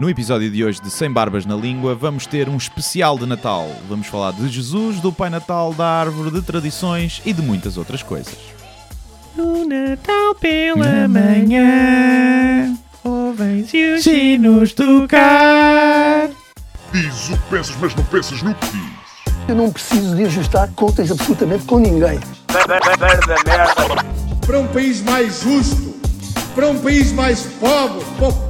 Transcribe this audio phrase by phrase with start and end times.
[0.00, 3.68] No episódio de hoje de Sem Barbas na Língua, vamos ter um especial de Natal.
[3.86, 8.02] Vamos falar de Jesus, do Pai Natal, da árvore, de tradições e de muitas outras
[8.02, 8.34] coisas.
[9.36, 12.74] No Natal pela manhã,
[13.04, 16.30] ouvem-se os sinos tocar.
[16.92, 19.00] Diz o que pensas, mas não pensas no que diz.
[19.48, 22.18] Eu não preciso de ajustar contas absolutamente com ninguém.
[24.46, 25.94] para um país mais justo,
[26.54, 28.49] para um país mais pobre, po-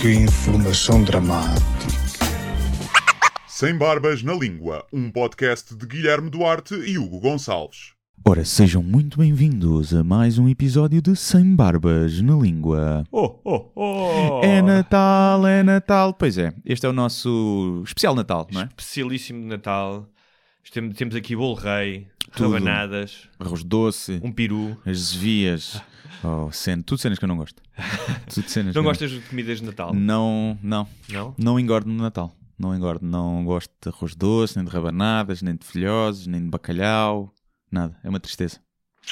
[0.00, 1.60] que informação dramática.
[3.46, 7.92] Sem Barbas na Língua, um podcast de Guilherme Duarte e Hugo Gonçalves.
[8.26, 13.04] Ora, sejam muito bem-vindos a mais um episódio de Sem Barbas na Língua.
[13.10, 14.40] Oh, oh, oh!
[14.44, 16.14] É Natal, é Natal.
[16.14, 18.64] Pois é, este é o nosso especial Natal, não é?
[18.64, 20.06] Especialíssimo Natal.
[20.72, 22.52] Tem- Temos aqui bolo rei, Tudo.
[22.52, 24.76] rabanadas, Arroz doce, um peru.
[24.86, 25.82] as zevias,
[26.24, 27.62] oh, cena, tudo cenas que eu não gosto.
[28.32, 29.92] Tudo cenas Não gostas de comidas de Natal?
[29.94, 30.86] Não, não.
[31.08, 31.34] Não?
[31.38, 32.34] Não engordo no Natal.
[32.58, 33.04] Não engordo.
[33.04, 37.32] Não gosto de arroz doce, nem de rabanadas, nem de filhoses, nem de bacalhau.
[37.70, 37.96] Nada.
[38.04, 38.58] É uma tristeza.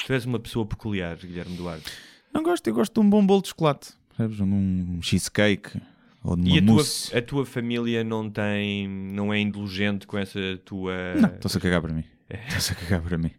[0.05, 1.91] Tu és uma pessoa peculiar, Guilherme Duarte.
[2.33, 2.67] Não gosto.
[2.67, 3.93] Eu gosto de um bom bolo de chocolate.
[4.15, 4.39] Percebes?
[4.39, 5.81] Um cheesecake.
[6.23, 7.17] Ou de uma E a tua, mousse.
[7.17, 11.15] a tua família não tem, não é indulgente com essa tua...
[11.15, 12.03] Não, estou-se a cagar para mim.
[12.29, 12.45] É.
[12.47, 13.31] Estou-se a cagar para mim.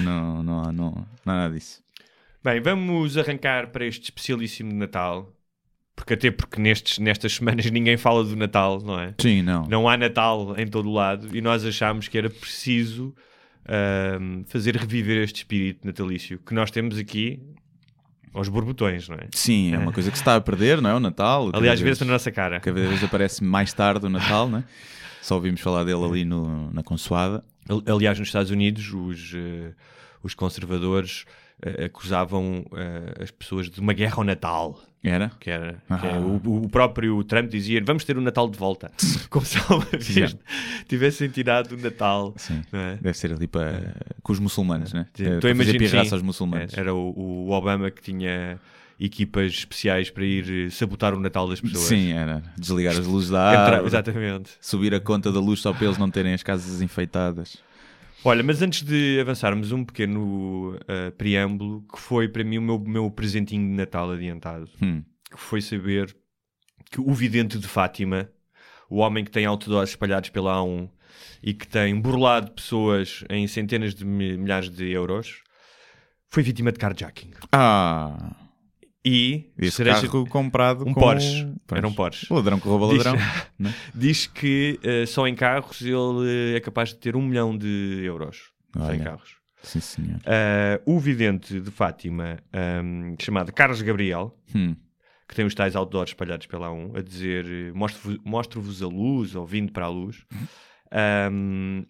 [0.00, 1.81] Não, não, não, não há nada disso.
[2.44, 5.32] Bem, vamos arrancar para este especialíssimo de Natal.
[5.94, 9.14] Porque até porque nestes, nestas semanas ninguém fala do Natal, não é?
[9.20, 9.66] Sim, não.
[9.66, 13.14] Não há Natal em todo o lado e nós achámos que era preciso
[14.48, 17.40] fazer reviver este espírito natalício que nós temos aqui
[18.34, 19.28] aos borbotões, não é?
[19.34, 20.94] Sim, é uma coisa que se está a perder, não é?
[20.94, 21.50] O Natal.
[21.52, 22.58] Aliás, vê-se na nossa cara.
[22.58, 24.64] Cada vez aparece mais tarde o Natal, não é?
[25.20, 27.44] Só ouvimos falar dele ali no, na consoada.
[27.68, 29.72] Ali- Aliás, nos Estados Unidos, os, eh,
[30.22, 31.24] os conservadores
[31.62, 34.80] eh, acusavam eh, as pessoas de uma guerra ao Natal.
[35.04, 35.30] Era?
[35.40, 36.00] Que era, que Ah.
[36.04, 38.90] era- o, o próprio Trump dizia vamos ter o Natal de volta.
[39.30, 40.36] Como se alguma vez
[40.88, 42.34] tivessem tirado o Natal.
[42.36, 42.62] Sim.
[42.72, 42.96] é?
[43.00, 45.06] Deve ser ali para com os muçulmanos, né?
[45.14, 46.74] Sim, É, estou a imaginar- aos muçulmanos.
[46.76, 47.12] É, Era o,
[47.46, 48.60] o Obama que tinha
[49.00, 51.84] equipas especiais para ir eh, sabotar o Natal das pessoas.
[51.84, 54.50] Sim, era desligar as luzes da árvore, exatamente.
[54.60, 57.56] subir a conta da luz só para eles não terem as casas enfeitadas.
[58.24, 62.78] Olha, mas antes de avançarmos, um pequeno eh, preâmbulo que foi para mim o meu,
[62.78, 64.68] meu presentinho de Natal adiantado.
[64.80, 65.02] Hum.
[65.30, 66.14] Que foi saber
[66.90, 68.30] que o vidente de Fátima,
[68.88, 70.88] o homem que tem outdoors espalhados pela A1
[71.42, 75.42] e que tem burlado pessoas em centenas de mi- milhares de euros,
[76.28, 77.32] foi vítima de carjacking.
[77.50, 78.36] Ah,
[79.04, 81.00] E esse cereja- carro comprado um com...
[81.00, 81.52] Porsche.
[81.66, 81.78] Pois.
[81.78, 82.26] Era um Porsche.
[82.32, 83.22] O ladrão que rouba Diz- ladrão.
[83.58, 83.74] né?
[83.94, 88.00] diz que eh, só em carros ele eh, é capaz de ter um milhão de
[88.04, 88.52] euros.
[88.76, 89.04] Só em Olha.
[89.04, 89.36] carros.
[89.62, 90.20] Sim, senhor.
[90.26, 94.74] Ah, o vidente de Fátima, ahm, chamado Carlos Gabriel, Hum.
[95.28, 97.44] que tem os tais outdoors espalhados pela A1, a dizer
[98.24, 100.24] mostro-vos a luz, ou vindo para a luz.
[100.90, 101.84] Ahm,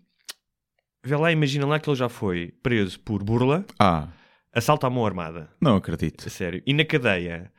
[1.05, 4.09] vê lá, imagina lá que ele já foi preso por burla, Ah,
[4.53, 5.49] assalto à mão armada.
[5.61, 6.27] não acredito.
[6.27, 6.63] A sério.
[6.67, 7.51] E na cadeia,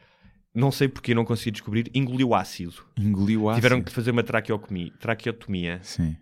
[0.54, 2.76] não sei porque, não consegui descobrir, engoliu ácido.
[2.98, 3.62] Engoliu ácido.
[3.62, 4.92] Tiveram que fazer uma traqueotomia.
[5.00, 5.80] traqueotomia.
[5.82, 6.16] Sim.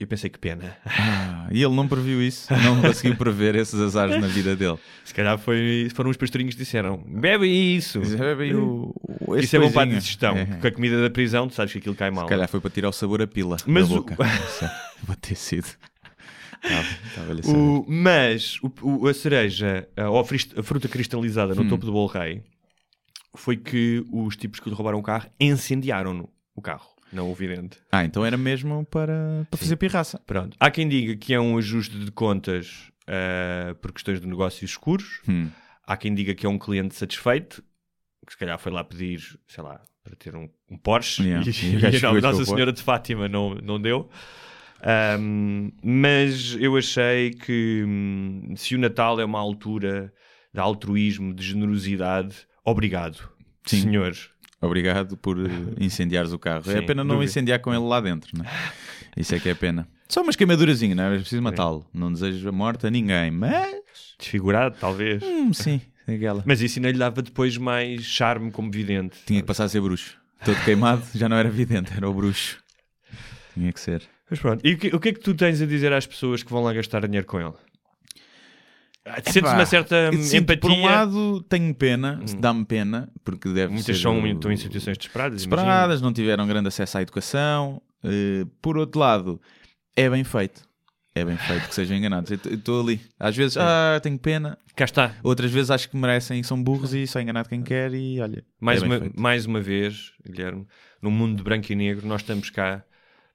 [0.00, 0.76] Eu pensei que pena.
[0.86, 2.46] Ah, e ele não previu isso.
[2.54, 4.78] Não conseguiu prever esses azares na vida dele.
[5.04, 7.98] Se calhar foi, foram os pastorinhos que disseram: bebe isso.
[8.16, 8.94] Bebe o,
[9.26, 10.36] o, Isso é bom para a digestão.
[10.36, 10.46] É.
[10.46, 12.26] Com a comida da prisão, tu sabes que aquilo cai mal.
[12.26, 14.16] Se calhar foi para tirar o sabor a pila Mas da o- boca.
[14.22, 15.66] É, Pode ter sido.
[15.66, 16.47] Estava- Estava-lhe a saber.
[17.56, 21.68] O- mas o- o- a cereja, a, ou a fruta cristalizada no Hum.
[21.68, 22.42] topo do bolo rei,
[23.36, 27.78] foi que os tipos que lhe roubaram o carro incendiaram o carro, não o vidente.
[27.92, 30.18] Ah, então era mesmo para, para fazer pirraça.
[30.26, 30.56] Pronto.
[30.58, 35.20] Há quem diga que é um ajuste de contas ah, por questões de negócios escuros.
[35.28, 35.48] Hum.
[35.86, 37.62] Há quem diga que é um cliente satisfeito,
[38.26, 41.46] que se calhar foi lá pedir, sei lá, para ter um, um Porsche Yeah.
[41.48, 44.10] e, E e gajo a Nossa Senhora de Fátima não, não deu.
[44.82, 50.12] Ahm, mas eu achei que hum, se o Natal é uma altura
[50.54, 52.34] de altruísmo, de generosidade,
[52.64, 53.28] obrigado,
[53.64, 53.82] Sim.
[53.82, 54.14] senhor.
[54.60, 56.68] Obrigado por eh, incendiares o carro.
[56.70, 57.30] é Sim, pena não dúvida.
[57.30, 58.48] incendiar com ele lá dentro, não é?
[59.16, 59.88] Isso é que é pena.
[60.08, 61.14] Só uma esquemadurazinha, não é?
[61.16, 61.86] É preciso matá-lo.
[61.92, 63.76] Não desejo a morte a ninguém, mas.
[64.18, 65.22] Desfigurado, talvez.
[65.22, 66.42] Hum, sim, aquela.
[66.46, 69.18] Mas isso ainda lhe dava depois mais charme como vidente.
[69.26, 70.16] Tinha que passar a ser bruxo.
[70.44, 72.58] todo queimado, já não era vidente, era o bruxo.
[73.54, 74.02] Tinha que ser.
[74.30, 76.42] Mas pronto, e o que, o que é que tu tens a dizer às pessoas
[76.42, 77.54] que vão lá gastar dinheiro com ele?
[79.24, 80.60] Sentes uma certa sinto, empatia?
[80.60, 84.02] Por um lado, tenho pena, dá-me pena, porque deve Muitas ser.
[84.02, 85.44] são, o- estão em situações desesperadas.
[85.44, 85.56] imagino.
[85.56, 87.80] desesperadas, não tiveram grande acesso à educação.
[88.04, 89.40] Eh, por outro lado,
[89.96, 90.68] é bem feito.
[91.14, 92.30] É bem feito que sejam enganados.
[92.30, 93.00] Eu estou ali.
[93.18, 94.58] Às vezes, ah, tenho pena.
[94.76, 95.14] Cá está.
[95.22, 97.92] Outras vezes acho que merecem, são burros e só enganado quem quer.
[97.94, 100.66] E olha, Mais, é uma, mais uma vez, Guilherme,
[101.00, 102.84] no mundo de branco e negro, nós estamos cá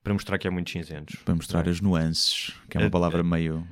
[0.03, 1.15] para mostrar que há muitos cinzentos.
[1.23, 3.65] para mostrar as nuances, que é uma Eh, palavra meio,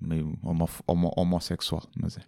[0.00, 2.22] meio homo- homo- homossexual, mas é.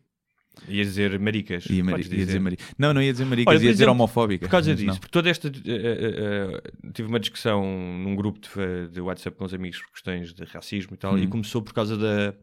[0.68, 1.66] Ia dizer maricas.
[1.66, 4.44] Ia, mari- podes ia dizer mari- Não, não ia dizer maricas, Olha, ia dizer homofóbica.
[4.44, 4.96] Por causa disso, não.
[4.96, 5.46] porque toda esta.
[5.46, 9.92] eh, eh, eh, tive uma discussão num grupo de, de WhatsApp com os amigos por
[9.92, 11.18] questões de racismo e tal, Hum.
[11.18, 12.34] e começou por causa da,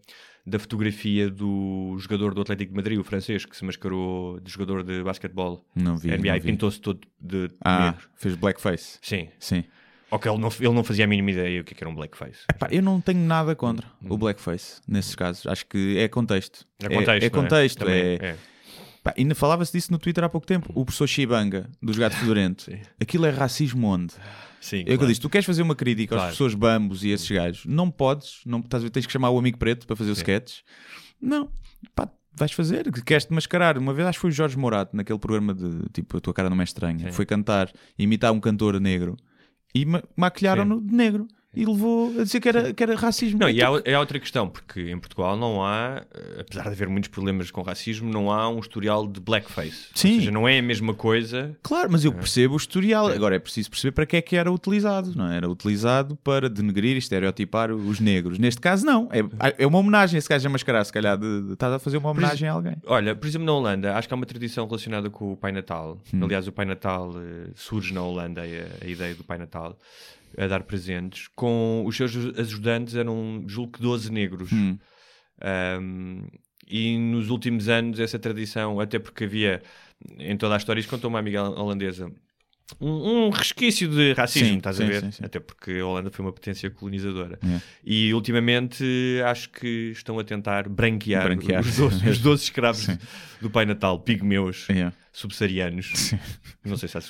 [0.48, 4.82] da fotografia do jogador do Atlético de Madrid, o francês, que se mascarou de jogador
[4.82, 6.08] de basquetebol Não vi.
[6.12, 8.10] NBA não e pintou-se todo de Ah, negro.
[8.16, 8.98] fez blackface.
[9.02, 9.28] Sim.
[9.40, 9.66] Sim.
[10.12, 11.96] Ok, ele não, ele não fazia a mínima ideia o que é que era um
[11.96, 12.42] blackface.
[12.60, 15.46] Pá, eu não tenho nada contra o blackface nesses casos.
[15.48, 16.66] Acho que é contexto.
[16.82, 17.10] É contexto.
[17.10, 17.78] É, não contexto.
[17.80, 18.36] Também é- é.
[19.04, 20.72] Pá, ainda falava-se disso no Twitter há pouco tempo.
[20.76, 22.64] O professor Shibanga, dos Gato Fedorento.
[22.72, 22.80] Sim.
[23.00, 24.14] Aquilo é racismo onde?
[24.62, 25.10] Sim, É o que eu claro.
[25.10, 25.22] disse.
[25.22, 26.30] Tu queres fazer uma crítica Claro.
[26.30, 27.66] às pessoas bambos e esses gajos.
[27.66, 28.42] Não podes.
[28.46, 30.64] Não, estás a ver, tens que chamar o amigo preto para fazer os sketches.
[31.22, 31.50] Não.
[31.96, 32.92] Pá, vais fazer.
[33.04, 33.78] Queres-te mascarar.
[33.78, 36.50] Uma vez acho que foi o Jorge Morato, naquele programa de tipo A Tua Cara
[36.50, 37.12] Não É Estranha.
[37.12, 39.16] Foi cantar, imitar um cantor negro
[39.76, 41.28] e ma maquilharam-no de negro.
[41.56, 43.40] E levou a dizer que era, que era racismo.
[43.40, 46.70] Não, É e há, é outra questão, porque em Portugal não há, eh, apesar de
[46.70, 49.88] haver muitos problemas com racismo, não há um historial de blackface.
[49.94, 50.14] Sim.
[50.14, 51.58] Ou seja, não é a mesma coisa.
[51.64, 53.08] Claro, mas eu percebo o historial.
[53.08, 55.38] Agora é preciso perceber para que é que era utilizado, não é?
[55.38, 58.38] Era utilizado para denegrir e estereotipar os negros.
[58.38, 59.10] Neste caso, não.
[59.12, 60.18] É, é uma homenagem.
[60.18, 62.76] Esse gajo a mascarar, se calhar, de, de, estás a fazer uma homenagem a alguém.
[62.86, 65.98] Olha, por exemplo, na Holanda, acho que há uma tradição relacionada com o Pai Natal.
[66.14, 66.24] Hum.
[66.24, 69.78] Aliás, o Pai Natal eh, surge na Holanda, a, a ideia do Pai Natal,
[70.38, 71.28] a dar presentes.
[71.36, 74.52] Com os seus ajudantes eram, julgo que 12 negros.
[74.52, 74.78] Hum.
[75.82, 76.28] Um,
[76.68, 79.62] e nos últimos anos, essa tradição, até porque havia
[80.18, 82.12] em toda a história, isto contou uma amiga holandesa.
[82.82, 85.12] Um, um resquício de racismo, Sim, estás sim, a ver?
[85.14, 85.24] sim.
[85.24, 87.38] Até porque a Holanda foi uma potência colonizadora.
[87.46, 87.62] É.
[87.86, 88.84] E ultimamente
[89.26, 91.62] acho que estão a tentar branquear, Branquear.
[91.62, 92.88] os, 12, os 12 escravos
[93.40, 94.92] do Pai Natal, pigmeus, É.
[95.14, 96.14] subsaarianos.
[96.66, 97.02] Não sei se há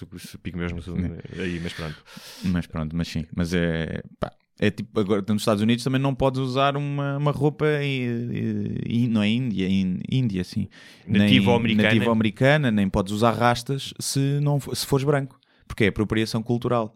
[0.43, 0.97] pigmeus no sul,
[1.39, 2.03] aí, mas pronto.
[2.43, 3.25] Mas pronto, mas sim.
[3.33, 4.03] Mas é.
[4.19, 7.65] pá, é tipo, agora nos Estados Unidos também não podes usar uma, uma roupa.
[7.81, 10.67] e- e- não é Índia, in- Índia, sim.
[11.07, 11.87] Nativa nem, americana.
[11.93, 15.39] nativa americana, nem podes usar rastas se, não, se fores branco.
[15.67, 16.95] Porque é apropriação cultural.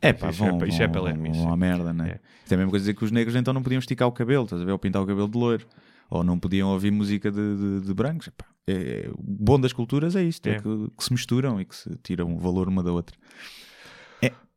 [0.00, 1.48] É pá, Isso é- vão, isso é vão, Palermo, vão isso.
[1.48, 2.08] à merda, né?
[2.12, 2.20] É.
[2.44, 4.44] Isso é a mesma coisa dizer que os negros então não podiam esticar o cabelo,
[4.44, 4.72] estás a ver?
[4.72, 5.66] Ou pintar o cabelo de loiro.
[6.10, 8.28] Ou não podiam ouvir música de, de- de brancos.
[8.28, 10.60] Epá, é, o bom das culturas é isto, é, É.
[10.60, 13.16] que, que se misturam e que se tiram o valor uma da outra.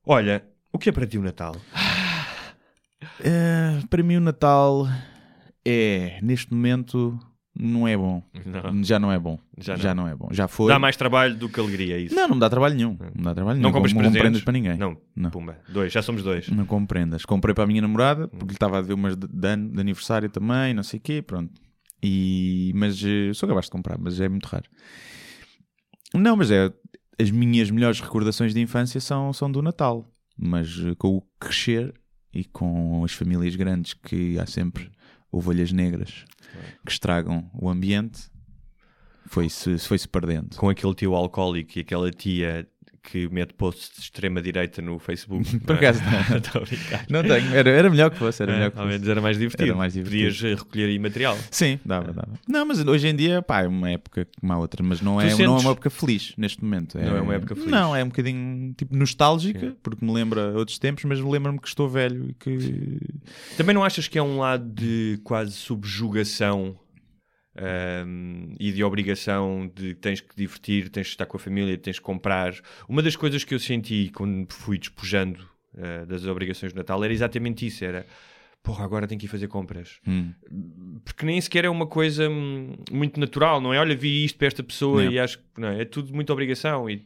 [0.05, 0.43] Olha,
[0.73, 1.55] o que é para ti o Natal?
[3.19, 4.87] Eh, para mim o Natal
[5.65, 7.19] é, neste momento,
[7.53, 8.23] não é bom.
[8.45, 8.83] Não.
[8.83, 9.37] Já não é bom.
[9.57, 10.03] Já Já não.
[10.03, 10.29] não, é bom.
[10.31, 10.67] Já foi.
[10.69, 12.15] Dá mais trabalho do que alegria, é isso?
[12.15, 12.97] Não, não me dá trabalho nenhum.
[12.99, 13.67] Não me dá trabalho nenhum.
[13.67, 14.77] Não compras não, não prendas para ninguém.
[14.77, 15.29] Não, Não.
[15.29, 15.57] pumba.
[15.69, 16.47] Dois, já somos dois.
[16.49, 17.25] Não compro prendas.
[17.25, 19.47] Comprei para a minha namorada, porque lhe estava a ver umas de, de
[19.79, 21.51] aniversário também, não sei o quê, pronto.
[22.01, 24.65] E, mas eh, sou capaz de comprar, mas é muito raro.
[26.13, 26.71] Não, mas é.
[27.19, 30.09] As minhas melhores recordações de infância são, são do Natal.
[30.37, 31.93] Mas eh, com o crescer
[32.33, 34.89] e com as famílias grandes que há sempre
[35.31, 36.25] ovelhas negras
[36.85, 38.29] que estragam o ambiente,
[39.25, 40.57] foi-se foi-se perdendo.
[40.57, 42.67] Com aquele tio alcoólico e aquela tia
[43.03, 45.59] que mete posts de extrema-direita no Facebook.
[45.65, 46.61] Por acaso não.
[47.21, 48.93] Não tenho, era, era melhor que fosse, era É, melhor que ao fosse.
[48.93, 49.69] menos era mais divertido.
[49.69, 50.23] Era mais divertido.
[50.33, 51.37] Podias eh, recolher aí material.
[51.49, 52.33] Sim, dava, dava.
[52.47, 55.21] Não, mas hoje em dia, pá, é uma época como a outra, mas não Tu
[55.21, 56.97] é, não é sentes- uma época feliz neste momento.
[56.97, 57.71] Não é uma época feliz.
[57.71, 61.89] Não, é um bocadinho tipo nostálgica, porque me lembra outros tempos, mas lembra-me que estou
[61.89, 62.99] velho e que.
[63.57, 66.75] Também não achas que é um lado de quase subjugação
[67.55, 71.99] ahm, e de obrigação de tens que divertir, tens que estar com a família, tens
[71.99, 72.53] que comprar?
[72.87, 77.13] Uma das coisas que eu senti quando fui despojando ah, das obrigações de Natal era
[77.13, 78.05] exatamente isso: era
[78.63, 79.99] porra, agora tenho que ir fazer compras.
[80.07, 80.33] Hum.
[81.03, 83.79] Porque nem sequer é uma coisa hum, muito natural, não é?
[83.79, 85.11] Olha, vi isto para esta pessoa Não.
[85.11, 85.81] e acho que não é?
[85.81, 86.89] é tudo muita obrigação.
[86.89, 87.05] E,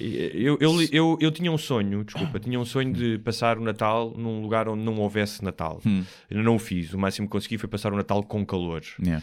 [0.00, 3.62] e eu, eu, eu, eu tinha um sonho, desculpa, tinha um sonho de passar o
[3.62, 5.80] Natal num lugar onde não houvesse Natal.
[5.84, 6.04] Hum.
[6.30, 8.82] Eu não o fiz, o máximo que consegui foi passar o Natal com calor.
[8.98, 9.22] Yeah.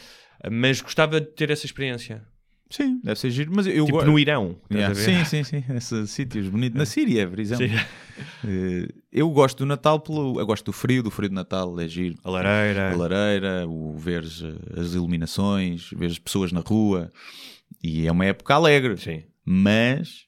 [0.52, 2.24] Mas gostava de ter essa experiência.
[2.70, 4.08] Sim, deve ser giro, mas eu tipo gosto.
[4.10, 4.58] no Irão.
[4.72, 4.96] Yeah?
[4.96, 5.64] Sim, sim, sim.
[5.76, 6.78] Esses sítios bonitos.
[6.78, 7.68] Na Síria, por exemplo.
[8.46, 10.40] Eh, eu gosto do Natal pelo.
[10.40, 12.16] Eu gosto do frio, do frio de Natal, é giro.
[12.24, 12.92] A lareira.
[12.92, 17.12] a lareira, o ver eh, as iluminações, ver as pessoas na rua
[17.84, 18.98] e é uma época alegre.
[18.98, 19.24] Sim.
[19.46, 20.26] Mas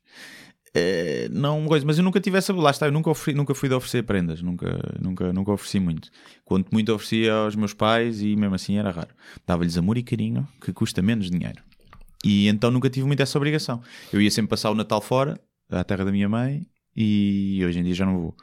[0.77, 2.53] Eh, não coisa, mas eu nunca tive essa.
[2.53, 6.10] Lá está, eu nunca, nunca fui de oferecer prendas, nunca, nunca, nunca ofereci muito.
[6.44, 9.15] Quanto muito oferecia aos meus pais e mesmo assim era raro.
[9.48, 11.63] Dava-lhes amor e carinho que custa menos dinheiro.
[12.25, 13.82] E então nunca tive muito essa obrigação.
[14.12, 15.39] Eu ia sempre passar o Natal fora,
[15.70, 18.36] à terra da minha mãe, e hoje em dia já não vou.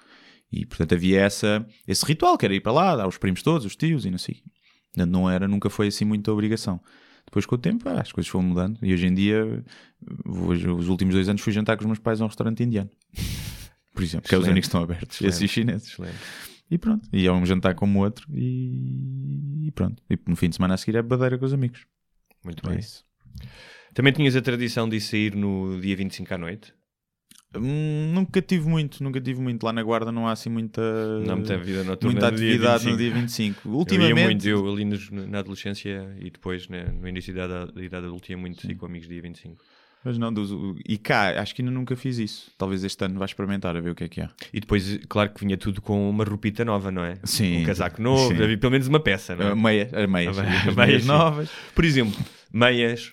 [0.51, 3.67] E portanto havia essa, esse ritual que era ir para lá, dar os primos todos,
[3.67, 4.37] os tios e não sei.
[4.97, 6.81] Não era, nunca foi assim muita obrigação.
[7.27, 9.65] Depois com o tempo ah, as coisas foram mudando e hoje em dia,
[10.27, 12.91] hoje, os últimos dois anos fui jantar com os meus pais a um restaurante indiano.
[13.95, 14.51] Por exemplo, que é os Excelente.
[14.53, 15.21] únicos que estão abertos.
[15.21, 15.89] Esses e os chineses.
[15.89, 16.17] Excelente.
[16.71, 17.09] E pronto.
[17.13, 20.03] E é um jantar como o outro e, e pronto.
[20.11, 21.87] E no fim de semana a seguir é badeira com os amigos.
[22.45, 22.79] Muito É bem.
[22.79, 23.05] isso.
[23.95, 26.73] Também tinhas a tradição de sair no dia 25 à noite?
[27.55, 29.63] Hum, nunca tive muito, nunca tive muito.
[29.65, 30.81] Lá na Guarda não há assim muita,
[31.21, 32.91] Não muita vida noturna muita no dia atividade 25.
[32.91, 33.61] no dia 25.
[33.69, 37.45] Eu ia Ultimamente, muito, eu ali nos- na adolescência e depois né, no início da
[37.45, 39.57] idade, da idade adulta ia muito sair com amigos dia 25.
[40.05, 40.51] mas não, dos-
[40.89, 42.51] e cá, acho que ainda nunca fiz isso.
[42.59, 44.31] Talvez este ano vá experimentar a ver o que é que há.
[44.53, 47.19] E depois, claro que vinha tudo com uma roupita nova, não é?
[47.23, 47.61] Sim.
[47.63, 48.43] Um casaco novo, Sim.
[48.43, 49.55] havia pelo menos uma peça, não é?
[49.55, 51.09] Meia, as meias, Ah, as meias, meias sim.
[51.09, 51.51] novas.
[51.75, 52.19] Por exemplo,
[52.53, 53.13] meias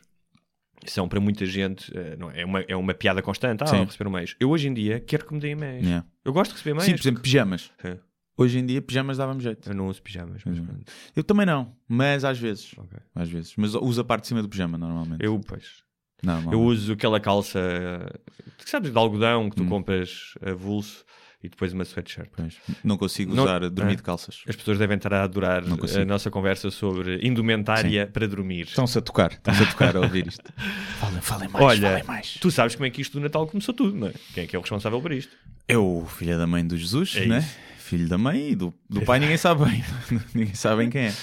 [0.86, 3.64] são para muita gente, eh, não, é, uma, é uma piada constante.
[3.64, 3.84] Ah, Sim.
[3.84, 4.36] receber meias.
[4.40, 5.84] Eu hoje em dia quero que me deem meias.
[5.84, 6.06] Yeah.
[6.24, 6.86] Eu gosto de receber meias.
[6.86, 7.72] Sim, por exemplo, pijamas.
[7.82, 7.98] Sim.
[8.38, 9.70] Hoje em dia, pijamas dava-me jeito.
[9.70, 10.42] Eu não uso pijamas.
[10.46, 10.68] Mas Uhum.
[11.16, 12.72] Eu também não, mas às vezes.
[12.78, 12.98] Ok.
[13.14, 13.54] Às vezes.
[13.58, 15.22] Mas uso a parte de cima do pijama normalmente.
[15.26, 15.84] Eu, pois,
[16.24, 16.54] Normalmente.
[16.54, 18.20] eu uso aquela calça, eh,
[18.66, 19.68] sabes, de algodão que tu Hum.
[19.70, 21.04] compras a vulso
[21.44, 22.30] e depois uma sweatshirt.
[22.36, 22.56] Pois.
[22.84, 23.96] Não consigo Não- usar dormir Ah.
[23.96, 24.42] de calças.
[24.48, 26.02] As pessoas devem estar a adorar consigo.
[26.02, 28.64] a nossa conversa sobre indumentária para dormir.
[28.68, 30.44] Estão-se a tocar, estão-se a tocar a ouvir isto.
[31.00, 32.34] falem, falem mais, Olha, falem mais.
[32.42, 34.14] tu sabes como é que isto do Natal começou tudo, não é?
[34.34, 35.36] Quem é que é o responsável por isto?
[35.68, 37.48] É o filho da mãe do Jesus, É né?
[37.78, 39.84] Filho da mãe e do, do pai ninguém sabe bem.
[40.36, 41.14] ninguém sabe bem quem é.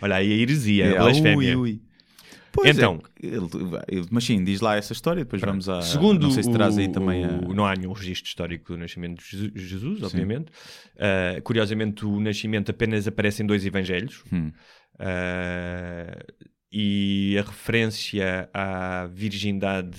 [0.00, 1.58] Olha aí a heresia, É, a blasfémia.
[1.58, 1.82] ui, ui.
[2.54, 3.02] Pois Então.
[3.20, 3.26] é,
[3.96, 5.82] ele- mas sim, diz lá essa história, depois vamos a.
[5.82, 7.28] Segundo não sei se traz aí o- também a.
[7.28, 10.50] não há nenhum registro histórico do nascimento de Jesus- obviamente.
[10.94, 14.22] Uh, curiosamente, o nascimento apenas aparece em dois evangelhos.
[14.32, 14.52] Hum.
[14.94, 16.34] Uh,
[16.72, 19.98] e a referência à virgindade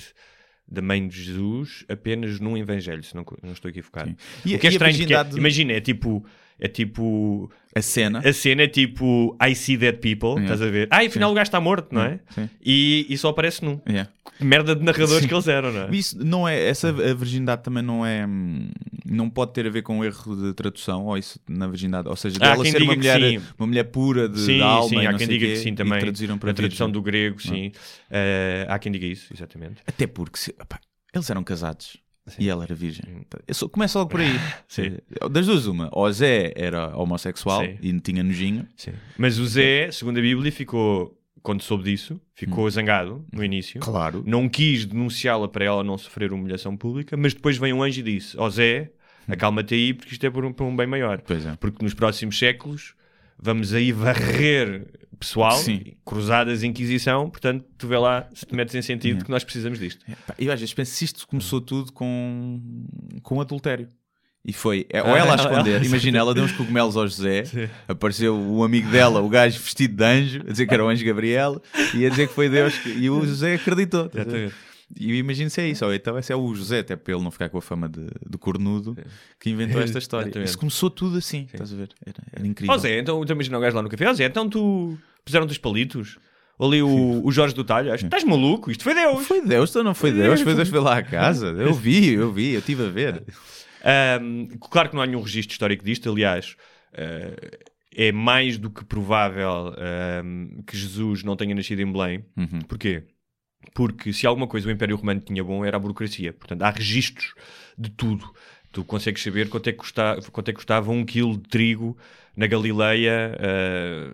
[0.67, 4.15] da mãe de Jesus apenas num evangelho, se não, não estou equivocado.
[4.45, 6.25] E- o que é a estranho, porque é- virgindade- imagina, é tipo...
[6.59, 7.51] É tipo...
[7.75, 8.19] A cena.
[8.19, 10.43] A cena é tipo I see dead people, Yeah.
[10.53, 10.87] estás a ver?
[10.89, 12.21] Ah, e afinal o gajo está morto, não é?
[12.29, 12.49] Sim.
[12.63, 13.81] E, e só aparece num.
[13.85, 14.09] Yeah.
[14.39, 15.27] Merda de narradores Sim.
[15.27, 15.89] que eles eram, não é?
[15.93, 18.69] Isso não é, essa a virgindade também não é, hum,
[19.05, 22.15] não pode ter a ver com um erro de tradução, ou isso na virgindade, ou
[22.15, 25.05] seja, Há dela quem ser uma mulher, uma mulher pura de, sim, de alma sim,
[25.05, 25.99] há quem diga quê, que sim também.
[25.99, 27.73] traduziram para Na tradução do grego, sim.
[28.09, 29.81] Eh, há quem diga isso, exatamente.
[29.85, 30.79] Até porque se- opá,
[31.13, 31.97] eles eram casados
[32.39, 33.03] e ela era virgem.
[33.47, 34.31] Eu sou- começa logo por aí.
[34.67, 34.97] Sim.
[35.31, 35.89] Das duas, uma.
[35.91, 37.77] Ou Zé era homossexual Sim.
[37.81, 38.67] e tinha nojinho.
[38.75, 38.93] Sim.
[39.17, 43.77] Mas o Zé, segundo a Bíblia, ficou, quando soube disso, ficou zangado no início.
[43.79, 43.85] Hum.
[43.85, 44.23] Claro.
[44.25, 48.03] Não quis denunciá-la para ela não sofrer humilhação pública, mas depois vem um anjo e
[48.03, 48.91] disse: Ó Zé,
[49.27, 51.19] acalma-te aí, porque isto é por um, por um bem maior.
[51.19, 51.23] Hum.
[51.27, 51.55] Pois é.
[51.57, 52.95] Porque nos próximos séculos
[53.37, 55.81] vamos aí varrer pessoal, Sim.
[56.05, 60.03] cruzadas Inquisição, portanto, tu vê lá se te metes em sentido que nós precisamos disto.
[60.09, 62.61] É, Eu às vezes penso se isto começou tudo com,
[63.23, 63.87] com adultério.
[64.47, 67.43] E foi, é, ou Ah, ela a esconder, imagina, ela deu uns cogumelos ao José,
[67.87, 71.03] apareceu o amigo dela, o gajo vestido de anjo, a dizer que era o anjo
[71.03, 71.59] Gabriel,
[71.95, 74.09] e a dizer que foi Deus, que- e o José acreditou.
[74.13, 74.53] Exatamente.
[74.99, 77.23] E eu imagino se é isso, ou então esse é o José, até para ele
[77.23, 78.95] não ficar com a fama de, de cornudo,
[79.39, 80.43] que inventou esta história.
[80.43, 81.89] Isso começou tudo assim, estás a ver?
[82.05, 82.73] Era, era incrível.
[82.73, 84.07] Ó Zé, então tu imagina o gajo lá no café.
[84.07, 86.17] Ó Zé, então tu puseram-te os palitos.
[86.57, 87.91] Ali o, o Jorge do Talho.
[87.91, 88.71] acho, Estás maluco?
[88.71, 89.27] Isto foi Deus.
[89.27, 91.47] Foi Deus, então não foi Deus, foi Deus foi lá à casa.
[91.47, 93.23] Eu vi, eu vi, eu estive a ver.
[93.83, 96.09] Ahm, claro que não há nenhum registro histórico disto.
[96.09, 96.55] Aliás,
[96.93, 97.35] ah,
[97.93, 102.25] é mais do que provável ahm, que Jesus não tenha nascido em Belém.
[102.37, 102.61] Uhum.
[102.67, 103.03] Porquê?
[103.73, 106.33] Porque se alguma coisa o Império Romano tinha bom era a burocracia.
[106.33, 107.33] Portanto, há registros
[107.77, 108.33] de tudo.
[108.71, 111.97] Tu consegues saber quanto é que custava, quanto é que custava um quilo de trigo
[112.35, 114.11] na Galileia ah,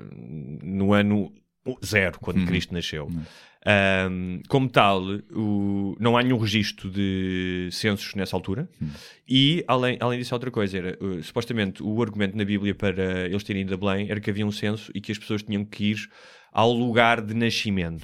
[0.63, 1.33] no ano
[1.83, 3.09] zero, quando Cristo nasceu.
[3.65, 8.67] Ahm, como tal, o- não há nenhum registro de censos nessa altura.
[9.27, 10.77] E, além, além disso, há outra coisa.
[10.77, 14.29] Era, uh, supostamente, o argumento na Bíblia para eles terem ido a Belém era que
[14.29, 16.09] havia um censo e que as pessoas tinham que ir
[16.51, 18.03] ao lugar de nascimento.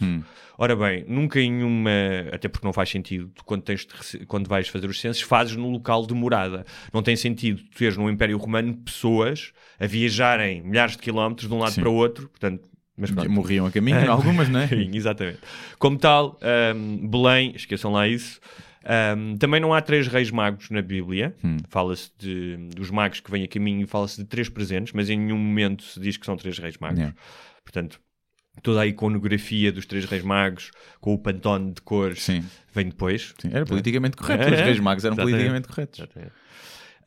[0.57, 1.91] Ora bem, nunca em uma...
[2.31, 3.29] Até porque não faz sentido.
[3.35, 6.65] Tu, quando, tens de quando vais fazer os censos, fazes no local de morada.
[6.93, 11.53] Não tem sentido tu teres no Império Romano pessoas a viajarem milhares de quilómetros de
[11.53, 11.81] um lado Sim.
[11.81, 12.29] para o outro.
[12.29, 13.29] Portanto, mas pronto.
[13.31, 14.67] Morriam a caminho, algumas, não é?
[14.67, 15.39] Sim, exatamente.
[15.77, 18.39] Como tal, ahm, Belém, esqueçam lá isso.
[18.83, 21.35] ahm, também não há três reis magos na Bíblia.
[21.43, 21.57] Hum.
[21.69, 25.17] Fala-se de- dos magos que vêm a caminho e fala-se de três presentes, mas em
[25.19, 26.97] nenhum momento se diz que são três reis magos.
[26.99, 27.15] Yeah.
[27.63, 27.99] Portanto,
[28.63, 32.43] toda a iconografia dos Três Reis Magos, com o pantone de cores, Sim.
[32.73, 33.33] vem depois.
[33.39, 34.43] Sim, era politicamente correto.
[34.43, 35.35] É, Os Reis Magos eram exatamente.
[35.35, 35.99] politicamente corretos.
[35.99, 36.31] Exatamente.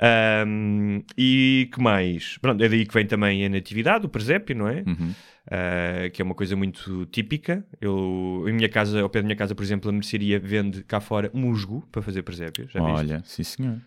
[0.01, 2.39] Ahm, e que mais?
[2.39, 4.83] Pronto, é daí que vem também a natividade, o presépio, não é?
[4.87, 5.15] Uhum.
[5.51, 7.65] Ah, que é uma coisa muito típica.
[7.81, 11.01] Eu, em minha casa, ao pé da minha casa, por exemplo, a mercearia vende cá
[11.01, 12.73] fora musgo para fazer presépios.
[12.73, 12.95] Já viste?
[13.13, 13.79] Olha, sim senhor.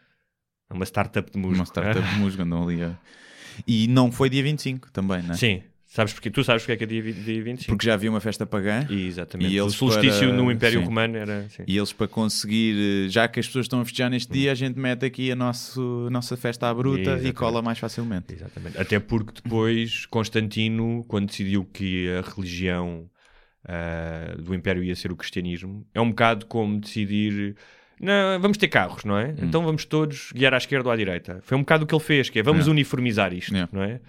[0.69, 1.55] É uma startup de musgo.
[1.55, 2.83] Uma startup de musgo andam ali.
[2.83, 2.97] a-
[3.67, 5.33] E não foi dia 25 também, né?
[5.33, 5.61] Sim.
[5.93, 7.71] Sabes porque, tu sabes porque é que é dia, dia 25?
[7.75, 8.83] Porque já havia uma festa pagã.
[8.89, 9.53] E, exatamente.
[9.53, 10.85] E o eles solstício para- no Império sim.
[10.87, 11.47] Romano era...
[11.49, 11.63] Sim.
[11.67, 14.55] E eles para conseguir, eh, já que as pessoas estão a festejar neste dia, a
[14.55, 18.33] gente mete aqui a, nosso, nossa festa à bruta e cola mais facilmente.
[18.33, 18.75] Exatamente.
[18.75, 23.07] Até porque depois Constantino, quando decidiu que a religião
[23.67, 27.55] ah, do Império ia ser o cristianismo, é um bocado como decidir.
[28.01, 29.27] Não, vamos ter carros, não é?
[29.27, 29.35] Hum.
[29.43, 31.39] Então vamos todos guiar à esquerda ou à direita.
[31.43, 32.71] Foi um bocado o que ele fez, que é vamos É.
[32.71, 33.67] uniformizar isto, É.
[33.71, 33.99] não é?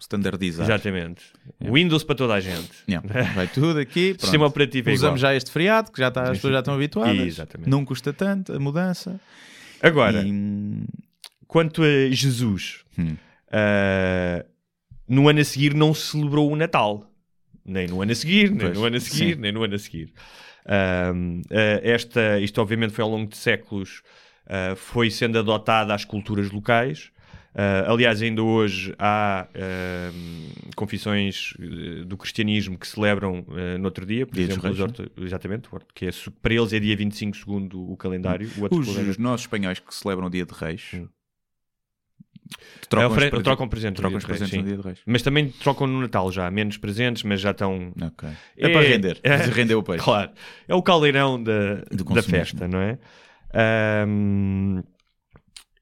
[0.00, 0.64] Standardizar.
[0.66, 1.24] Exatamente.
[1.60, 2.70] Windows para toda a gente.
[2.88, 3.06] Yeah.
[3.34, 4.10] Vai tudo aqui.
[4.14, 4.22] pronto.
[4.22, 5.32] Sistema operativo é Usamos igual.
[5.32, 7.18] já este feriado, que já está, as pessoas já estão habituadas.
[7.18, 7.68] Exatamente.
[7.68, 9.20] Não custa tanto a mudança.
[9.82, 10.84] Agora, E-
[11.46, 13.16] quanto a Jesus, Hum.
[13.50, 14.44] ah,
[15.08, 17.10] no ano a seguir não se celebrou o Natal.
[17.64, 19.40] Nem no ano a seguir, nem Pois, no ano a seguir, sim.
[19.40, 20.12] nem no ano a seguir.
[20.66, 24.02] Ahm, ah, esta, isto obviamente foi ao longo de séculos,
[24.76, 27.10] foi sendo adotada às culturas locais.
[27.60, 34.06] Ah, aliás, ainda hoje há ahm, confissões eh, do cristianismo que celebram uh, no outro
[34.06, 36.10] dia, por Dia exemplo, os orto- exatamente, que é,
[36.40, 38.48] para eles é dia 25 segundo o calendário.
[38.56, 41.08] O outro Os, calendário- os nossos espanhóis que celebram o dia de Reis Hum.
[42.88, 44.98] trocam, É, presentes- trocam presentes trocam presentes no dia de Reis.
[45.04, 47.92] Mas também trocam no Natal já, menos presentes, mas já estão.
[48.00, 48.28] Ok.
[48.56, 49.18] É, para render.
[49.24, 49.34] É.
[49.36, 50.04] Render o peixe.
[50.04, 50.30] Claro.
[50.68, 51.82] É o caldeirão da,
[52.14, 52.98] da festa, não é?
[53.52, 54.82] Ahm,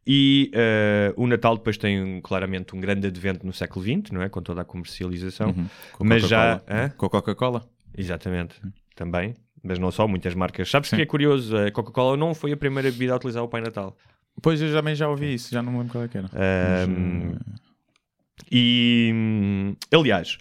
[0.07, 4.23] e ah, o Natal depois tem um- claramente um grande advento no século XX, não
[4.23, 4.29] é?
[4.29, 5.49] Com toda a comercialização.
[5.49, 5.67] Uhum.
[5.93, 6.91] Com Mas já- hã?
[6.91, 7.69] Com a Coca-Cola.
[7.97, 8.55] Exatamente.
[8.95, 9.35] Também.
[9.63, 10.71] Mas não só, muitas marcas.
[10.71, 10.97] Sabes Sim.
[10.97, 11.57] que é curioso?
[11.57, 13.97] A Coca-Cola não foi a primeira bebida a utilizar o Pai Natal.
[14.41, 16.29] Pois eu também já ouvi isso, já não me lembro qual é que era.
[16.35, 17.39] Ahm, Mas,
[18.53, 20.39] E, hum, aliás,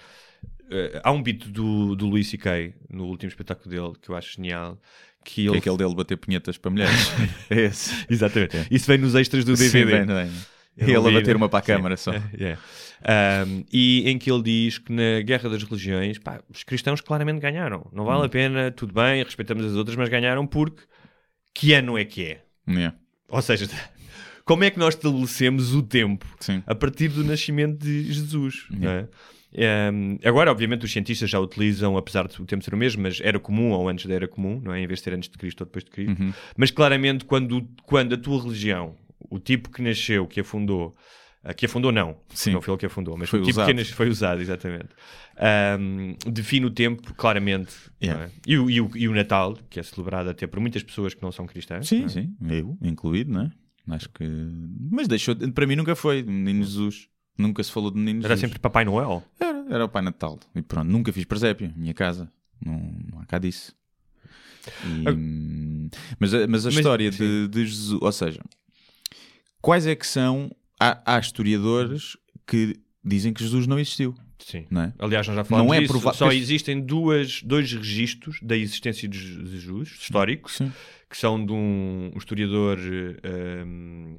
[0.70, 2.74] eh, há um beat do, do Louis C.K.
[2.90, 4.78] no último espetáculo dele que eu acho genial.
[5.26, 5.56] Que Que ele...
[5.56, 7.12] é aquele dele bater punhetas para mulheres.
[7.50, 7.94] é esse.
[8.10, 8.68] Exatamente.
[8.72, 10.06] Isso vem nos extras do Sim, DVD.
[10.06, 10.32] bem, bem.
[10.78, 12.12] Eu Ele a bater uma para a câmara só.
[12.40, 12.58] É.
[13.08, 17.40] Ahm, e em que ele diz que na Guerra das Religiões, pá, os cristãos claramente
[17.40, 17.90] ganharam.
[17.94, 18.08] Não Hum.
[18.08, 20.84] vale a pena, tudo bem, respeitamos as outras, mas ganharam porque
[21.54, 22.42] que ano é que é?
[22.68, 22.96] Yeah.
[23.30, 23.68] Ou seja,
[24.44, 26.62] como é que nós estabelecemos o tempo Sim.
[26.68, 28.66] a partir do nascimento de Jesus?
[28.72, 29.08] não é?
[29.58, 33.20] Ehm, agora, obviamente, os cientistas já utilizam, apesar de o tempo ser o mesmo, mas
[33.22, 34.82] era comum ou antes da era comum, não é?
[34.82, 36.22] Em vez de ser antes de Cristo ou depois de Cristo.
[36.22, 36.34] Uhum.
[36.58, 38.96] Mas claramente, quando, quando a tua religião,
[39.30, 40.94] o tipo que nasceu, que a fundou,
[41.44, 42.52] ah, que a fundou não, Sim.
[42.52, 43.68] não foi ele que a fundou, mas Foi o tipo usado.
[43.68, 44.90] que nas- foi usado, exatamente,
[45.38, 47.74] Ahm, define o tempo claramente.
[48.02, 48.26] Yeah.
[48.26, 48.30] é?
[48.48, 51.22] e, o, e o- e o Natal, que é celebrado até por muitas pessoas que
[51.22, 51.88] não são cristãs.
[51.88, 52.08] Sim, é?
[52.08, 53.52] sim, eu, incluído, não é?
[53.96, 54.24] Acho que.
[54.92, 55.36] Mas deixou.
[55.54, 56.24] Para mim nunca foi.
[56.24, 57.08] Menino Jesus.
[57.38, 59.24] Nunca se falou de Menino Era sempre Papai Noel.
[59.40, 60.40] Era, era o Pai Natal.
[60.56, 61.72] E pronto, nunca fiz presépio.
[61.76, 62.32] Minha casa.
[62.66, 62.74] Não,
[63.12, 63.76] não há cá disso.
[64.86, 65.14] E, Ah.
[66.20, 68.00] mas, a- mas a Mas- história de, de Jesus.
[68.02, 68.42] Ou seja,
[69.62, 70.50] quais é que são.
[70.80, 74.14] Há, há historiadores que dizem que Jesus não existiu.
[74.40, 74.66] Sim.
[74.70, 74.94] Não é?
[75.00, 76.14] Aliás, nós já falamos Não é disso.
[76.14, 80.72] Só existem duas, dois registros da existência de Je- Jesus, históricos, Sim.
[81.10, 82.78] que são de um, um historiador
[83.24, 84.18] eh, um,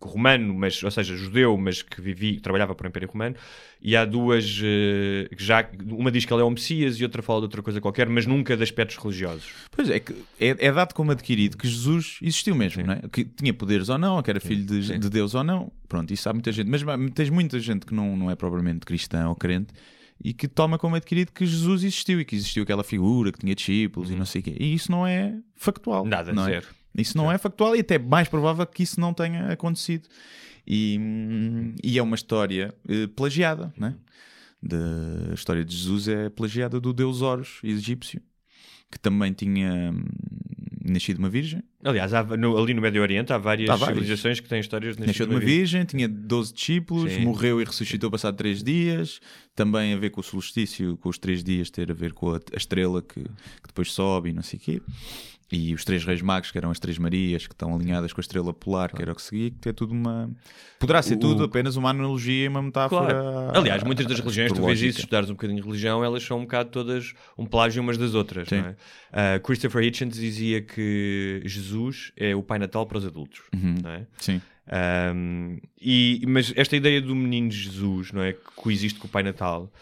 [0.00, 3.34] romano, mas, ou seja, judeu, mas que vivia, que trabalhava para o Império Romano,
[3.80, 7.40] e há duas que já uma diz que ele é o Messias e outra fala
[7.40, 9.52] de outra coisa qualquer, mas nunca de aspectos religiosos.
[9.70, 13.02] Pois é, que é, é dado como adquirido que Jesus existiu mesmo, não é?
[13.10, 15.72] Que tinha poderes ou não, que era filho de, de Deus ou não.
[15.88, 16.68] Pronto, isso há muita gente.
[16.68, 16.82] Mas
[17.14, 19.72] tens muita gente que não, não é propriamente cristã ou crente
[20.22, 23.54] e que toma como adquirido que Jesus existiu e que existiu aquela figura que tinha
[23.54, 24.56] discípulos e não sei o quê.
[24.58, 26.04] E isso não é factual.
[26.04, 26.62] Nada, não é?
[26.98, 30.08] Isso não é factual e até mais provável que isso não tenha acontecido.
[30.66, 30.98] E,
[31.82, 33.94] e é uma história eh, plagiada, né?
[34.62, 34.76] De,
[35.30, 38.20] a história de Jesus é plagiada do deus Horus egípcio,
[38.90, 40.04] que também tinha hum,
[40.84, 41.62] nascido uma virgem.
[41.84, 43.96] Aliás, há- no- ali no Médio Oriente há várias Há várias.
[43.98, 47.20] civilizações que têm histórias de Nasceu de uma virgem, tinha 12 discípulos, Sim.
[47.24, 49.20] morreu e ressuscitou passado 3 dias.
[49.54, 52.36] Também a ver com o solstício, com os 3 dias, ter a ver com a,
[52.52, 54.82] a estrela que, que depois sobe e não sei o quê.
[55.50, 58.22] E os três reis magos, que eram as três Marias, que estão alinhadas com a
[58.22, 60.30] estrela polar, que era o que seguia, que é tudo uma.
[60.78, 63.14] Poderá ser O- tudo apenas uma analogia e uma metáfora.
[63.14, 63.58] Claro.
[63.58, 66.42] Aliás, muitas das religiões, tu vês isso, estudares um bocadinho de religião, elas são um
[66.42, 68.52] bocado todas um plágio umas das outras.
[68.52, 68.76] É?
[69.10, 73.40] Ah, Christopher Hitchens dizia que Jesus é o Pai Natal para os adultos.
[73.54, 73.76] Uhum.
[73.82, 74.06] Não é?
[74.18, 74.42] Sim.
[74.70, 78.34] Um, e, mas esta ideia do menino Jesus, não é?
[78.34, 79.72] Que coexiste com o Pai Natal.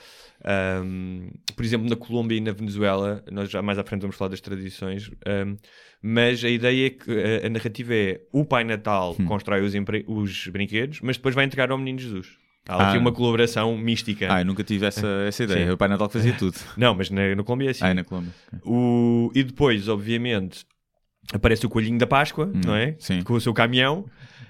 [0.44, 4.30] Um, por exemplo, na Colômbia e na Venezuela, nós já mais à frente vamos falar
[4.30, 5.56] das tradições, um,
[6.02, 9.72] mas a ideia é que a, a narrativa é o Pai Natal constrói os,
[10.06, 12.28] os brinquedos, mas depois vai entregar ao menino Jesus.
[12.68, 13.00] Há aqui Ah.
[13.00, 14.26] uma colaboração mística.
[14.28, 15.66] Ah, eu nunca tive essa, essa ideia.
[15.66, 15.72] Sim.
[15.72, 16.56] O Pai Natal fazia tudo.
[16.76, 17.84] Não, mas na, na Colômbia é assim.
[17.84, 18.32] Ah, é na Colômbia.
[18.64, 20.64] O- E depois, obviamente,
[21.32, 22.88] aparece o coelhinho da Páscoa, não é?
[22.90, 23.22] Hum, sim.
[23.22, 24.04] Com o seu caminhão.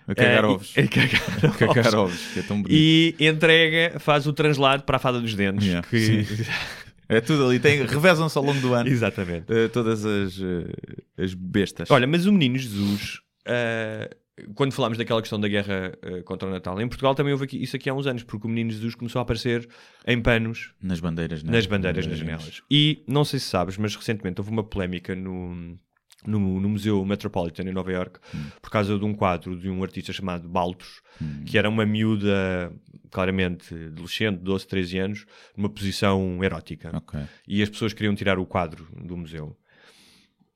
[0.08, 0.74] A cagar e- ovos.
[0.76, 2.14] a cagar A cagar ovos.
[2.14, 2.72] ovos, que é tão bonito.
[2.78, 5.66] E entrega, faz o translado para a fada dos dentes.
[5.66, 6.24] Yeah, que-
[7.08, 7.60] É tudo ali.
[7.60, 9.44] Tem, revezam-se ao longo do ano Exatamente.
[9.48, 11.88] eh, todas as, eh, as bestas.
[11.88, 14.10] Olha, mas o menino Jesus, ah,
[14.56, 15.92] quando falámos daquela questão da guerra
[16.24, 18.50] contra o Natal, em Portugal também houve aqui- isso aqui há uns anos, porque o
[18.50, 19.68] menino Jesus começou a aparecer
[20.04, 21.52] em panos nas bandeiras, né?
[21.52, 22.60] nas bandeiras, nas janelas.
[22.68, 25.78] E não sei se sabes, mas recentemente houve uma polémica no,
[26.24, 28.18] no, no Museu Metropolitan em Nova York
[28.62, 31.00] por causa de um quadro de um artista chamado Baltos,
[31.44, 32.72] que era uma miúda,
[33.11, 35.26] claramente adolescente, 12, 13 anos,
[35.57, 36.90] numa posição erótica.
[36.96, 37.20] Ok.
[37.46, 39.57] E as pessoas queriam tirar o quadro do museu.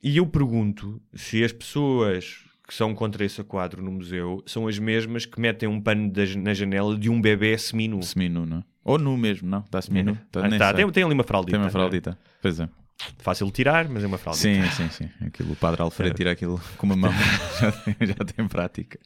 [0.03, 4.79] E eu pergunto se as pessoas que são contra esse quadro no museu são as
[4.79, 8.01] mesmas que metem um pano da- na janela de um bebê seminu.
[8.03, 8.64] Seminu, não?
[8.85, 9.59] Ou nu mesmo, não?
[9.61, 10.16] Está seminu?
[10.31, 10.77] Tá, Ah, tá, sei.
[10.85, 11.51] tem, tem ali uma fraldita.
[11.53, 11.70] Tem uma né?
[11.70, 12.18] fraldita.
[12.40, 12.68] Pois é.
[13.18, 14.42] Fácil de tirar, mas é uma fraldita.
[14.42, 15.10] Sim, sim, sim.
[15.26, 17.12] Aquilo, o padre Alfredo tira aquilo com uma mão.
[17.60, 18.98] já, tem, já tem prática.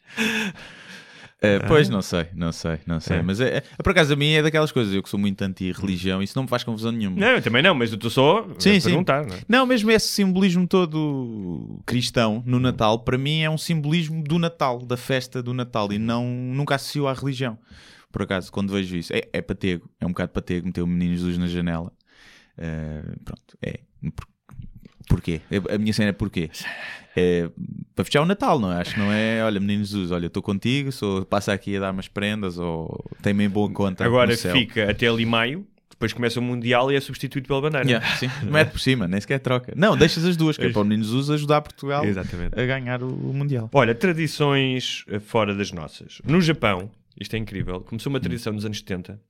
[1.41, 3.17] Eh, pois, não sei, não sei, não sei.
[3.17, 3.21] É.
[3.21, 4.93] Mas é, é- por acaso a mim é daquelas coisas.
[4.93, 7.19] Eu que sou muito anti-religião, isso não me faz confusão nenhuma.
[7.19, 8.89] Não, eu também não, mas eu estou só Sim, a sim.
[8.89, 9.25] perguntar.
[9.25, 9.39] Não é?
[9.47, 14.79] Não, mesmo esse simbolismo todo cristão no Natal, para mim é um simbolismo do Natal,
[14.79, 17.57] da festa do Natal, e não nunca associo à religião.
[18.11, 21.15] Por acaso, quando vejo isso, é, é patego, é um bocado patego meter o menino
[21.15, 21.91] Jesus na janela.
[22.57, 23.79] Eh, pronto, é.
[24.15, 24.27] Por-
[25.07, 25.39] Porquê?
[25.51, 26.49] É- A minha cena é porquê?
[27.15, 27.49] É
[27.93, 28.81] para fechar o Natal, não é?
[28.81, 31.91] Acho que não é, olha, menino Jesus, olha, estou contigo, sou, passa aqui a dar
[31.93, 34.03] umas prendas ou tem-me em boa conta.
[34.03, 37.87] Agora fica até ali maio, depois começa o Mundial e é substituído pela bandeira.
[37.87, 39.73] Yeah, sim, mete por cima, nem sequer troca.
[39.77, 42.59] Não, deixas as duas, que é para o menino Jesus ajudar Portugal Exatamente.
[42.59, 43.69] a ganhar o, Mundial.
[43.73, 46.21] Olha, tradições eh, fora das nossas.
[46.25, 49.21] No Japão, isto é incrível, começou uma tradição nos anos 70,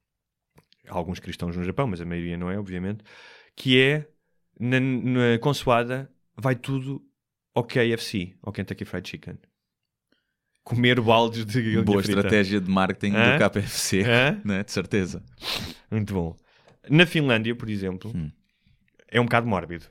[0.88, 3.04] alguns cristãos no Japão, mas a maioria não é, obviamente,
[3.56, 4.08] que é
[4.60, 7.02] na, na consoada vai tudo
[7.54, 9.38] ao KFC, ao Kentucky Fried Chicken.
[10.64, 12.20] Comer baldes de Boa frita.
[12.20, 13.38] estratégia de marketing Hã?
[13.38, 14.42] do KFC, Hã?
[14.44, 14.64] né?
[14.64, 15.24] de certeza.
[15.92, 16.36] Muito bom.
[16.90, 18.32] Na Finlândia, por exemplo, Hum.
[19.08, 19.86] é um bocado mórbido.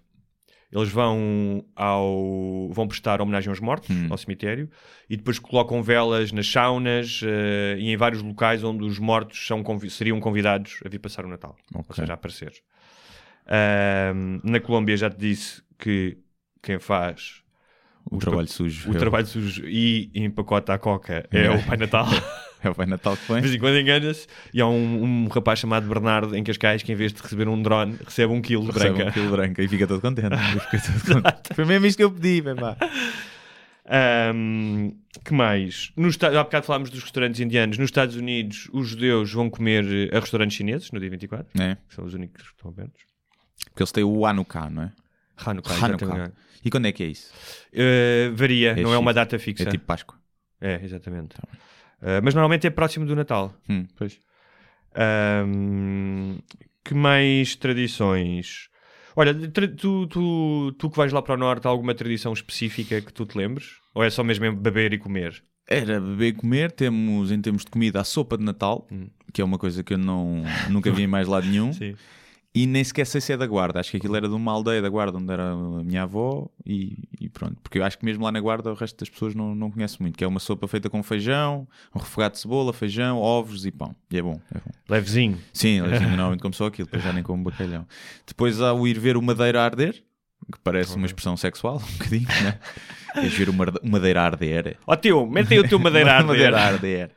[0.74, 4.08] Eles vão ao vão prestar homenagem aos mortos, Hum.
[4.10, 4.68] ao cemitério,
[5.08, 9.62] e depois colocam velas nas saunas eh, e em vários locais onde os mortos são,
[9.62, 11.56] convi- seriam convidados a vir passar o Natal.
[11.72, 11.94] Ou Ok.
[11.94, 12.52] seja, a aparecer.
[13.46, 16.18] Ahm, na Colômbia já te disse que
[16.62, 17.42] quem faz
[18.10, 18.90] O trabalho sujo.
[18.90, 21.50] o é trabalho sujo e empacota a coca é É.
[21.50, 22.06] o Pai Natal.
[22.64, 23.42] É o Pai Natal que De vem.
[23.42, 26.94] vez em quando engana-se e há um, um rapaz chamado Bernardo em Cascais que em
[26.94, 29.10] vez de receber um drone recebe um quilo de Recebe branca.
[29.10, 30.28] um quilo de branca e fica todo contente.
[30.70, 31.54] Fica todo contente.
[31.54, 32.76] Foi mesmo isto que eu pedi, bem pá.
[33.86, 34.92] Ahm,
[35.24, 35.92] que mais?
[35.96, 37.76] Nos, Esta- há bocado falámos dos restaurantes indianos.
[37.76, 41.76] Nos Estados Unidos, os judeus vão comer eh, a restaurantes chineses no dia 24, É,
[41.88, 43.02] que são os únicos que estão abertos.
[43.70, 44.92] porque eles têm o Hanukkah, não é?
[45.36, 46.32] Hanukkah, Hanukkah.
[46.64, 47.30] E quando é que é isso?
[47.74, 49.64] Eh, varia, É não é uma data fixa.
[49.64, 50.16] É tipo Páscoa.
[50.60, 51.36] É, exatamente.
[52.06, 53.54] Eh, mas normalmente é próximo do Natal.
[53.68, 54.20] Hum, pois.
[54.94, 56.38] Ahm,
[56.84, 58.68] que mais tradições?
[59.16, 63.00] Olha, tra- tu, tu, tu que vais lá para o Norte, há alguma tradição específica
[63.00, 63.76] que tu te lembres?
[63.94, 65.42] Ou é só mesmo beber e comer?
[65.66, 66.72] Era beber e comer.
[66.72, 68.86] Temos, em termos de comida, a sopa de Natal,
[69.32, 71.72] que é uma coisa que eu não, nunca vi em mais lado nenhum.
[71.74, 71.94] Sim.
[72.54, 73.80] E nem sequer sei se é da Guarda.
[73.80, 76.96] Acho que aquilo era de uma aldeia da Guarda onde era a minha avó e,
[77.20, 77.56] e pronto.
[77.60, 80.00] Porque eu acho que mesmo lá na Guarda o resto das pessoas não, não conhece
[80.00, 80.16] muito.
[80.16, 83.96] Que é uma sopa feita com feijão, um refogado de cebola, feijão, ovos e pão.
[84.08, 84.40] E é bom.
[84.54, 84.70] É bom.
[84.88, 85.36] Levezinho.
[85.52, 87.88] Sim, eles normalmente como só aquilo, depois já nem como bacalhau.
[88.24, 89.94] Depois há o ir ver o madeira a arder,
[90.52, 92.60] que parece uma expressão sexual, um bocadinho, né?
[93.16, 94.76] É ver o madeira a arder.
[94.86, 96.28] Ó teu, mete aí o teu madeira a arder.
[96.28, 97.10] madeira a arder.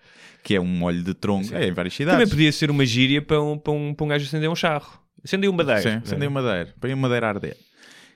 [0.43, 1.53] Que é um molho de tronco.
[1.53, 2.19] É em várias cidades.
[2.19, 5.05] Também podia ser uma gíria para um, para um, para um gajo acender um charro.
[5.23, 5.81] Acender um madeira.
[5.81, 6.73] Sim, acendem madeira.
[6.79, 7.57] Põe uma madeira a arder.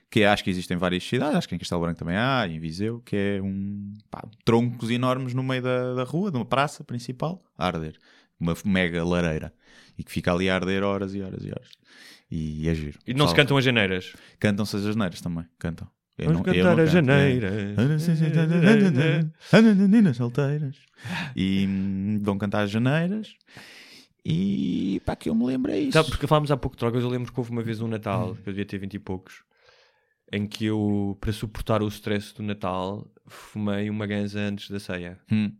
[0.10, 2.60] Que acho que existem em várias cidades, acho que em Castelo Branco também há, em
[2.60, 6.84] Viseu, que é um pá, troncos enormes no meio da, da rua, de uma praça
[6.84, 7.96] principal, a arder.
[8.40, 9.54] Uma mega lareira.
[9.98, 11.70] E que fica ali a arder horas e horas e horas.
[12.30, 13.00] E é giro.
[13.06, 14.14] E não se cantam as janeiras.
[14.40, 15.46] Cantam-se as janeiras também.
[15.60, 15.88] Cantam.
[16.18, 17.54] Eu Vamos não- cantar as janeiras.
[20.18, 20.76] solteiras.
[21.36, 23.34] E hum, vão cantar as janeiras.
[24.24, 25.94] E pá, que eu me lembro é isso.
[25.94, 28.36] Sabe, porque falámos há pouco de drogas, eu lembro que houve uma vez um Natal,
[28.36, 29.44] que eu devia ter 20 e poucos,
[30.32, 35.20] em que eu, para suportar o stress do Natal, fumei uma ganza antes da ceia.
[35.32, 35.52] Hum.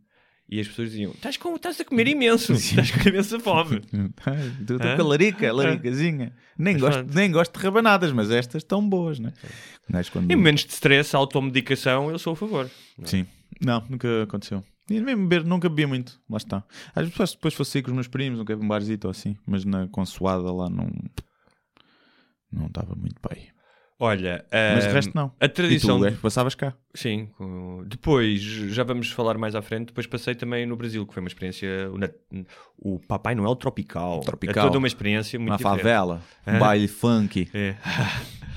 [0.48, 3.80] E as pessoas diziam: Estás, com, estás a comer imenso, estás com imensa fome.
[4.60, 4.96] Estou Hã?
[4.96, 6.34] com a larica, a laricazinha.
[6.58, 7.14] Nem Mas gosto, pronto.
[7.14, 9.32] nem gosto de rabanadas, mas estas estão boas, né?
[9.88, 10.30] Mas quando...
[10.30, 12.70] Em momentos de stress, automedicação, eu sou a favor.
[13.04, 13.26] Sim.
[13.60, 14.62] Não, nunca aconteceu.
[14.90, 16.20] E mesmo beber, nunca bebia muito.
[16.28, 16.64] Lá está.
[16.94, 19.36] Às vezes depois fosse sair com os meus primos, nunca um barzito ou assim.
[19.46, 20.90] Mas na consoada lá não...
[22.52, 23.48] Não estava muito bem.
[23.98, 25.32] Olha, Mas de resto não.
[25.38, 26.00] A tradição.
[26.00, 26.74] Tu, é, passavas cá.
[26.92, 27.30] Sim,
[27.86, 29.86] depois, já vamos falar mais à frente.
[29.86, 31.68] Depois passei também no Brasil, que foi uma experiência.
[32.76, 34.20] O, Papai Noel Tropical.
[34.20, 34.64] Tropical.
[34.64, 35.78] É toda uma experiência muito Uma diferente.
[35.78, 36.20] favela.
[36.44, 37.48] Um baile funk.
[37.54, 37.76] É.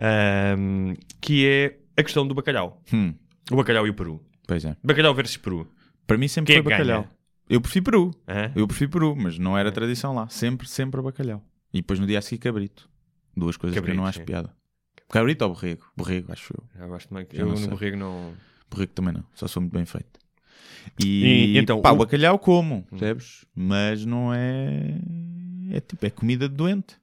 [0.00, 2.82] Ahm, que é a questão do bacalhau.
[2.92, 3.12] Hum,
[3.50, 4.24] O bacalhau e o peru.
[4.48, 4.76] Pois é.
[4.82, 5.70] Bacalhau versus peru.
[6.08, 6.94] Para mim sempre Quem é foi que ganha?
[6.96, 7.14] bacalhau.
[7.48, 8.10] Eu prefiro peru.
[8.26, 8.50] Hã?
[8.56, 10.28] Eu prefiro peru, mas não era tradição lá.
[10.28, 11.40] Sempre, sempre bacalhau.
[11.72, 12.88] E depois no dia a seguir cabrito.
[13.36, 14.24] Duas coisas que eu Cabrito, não acho sim.
[14.24, 14.52] piada.
[15.08, 15.86] Cabrito ou borrego?
[15.96, 16.64] Borrego, acho eu.
[16.80, 17.26] Já gosto mais.
[17.32, 17.68] Já Eu no sei.
[17.68, 18.32] borrego não.
[18.70, 19.24] Borrego também não.
[19.34, 20.18] Só sou muito bem feito.
[21.02, 23.44] E- E, então, pá, o- o bacalhau como, percebes?
[23.54, 24.98] Mas não é...
[25.70, 26.96] É tipo, é comida de doente.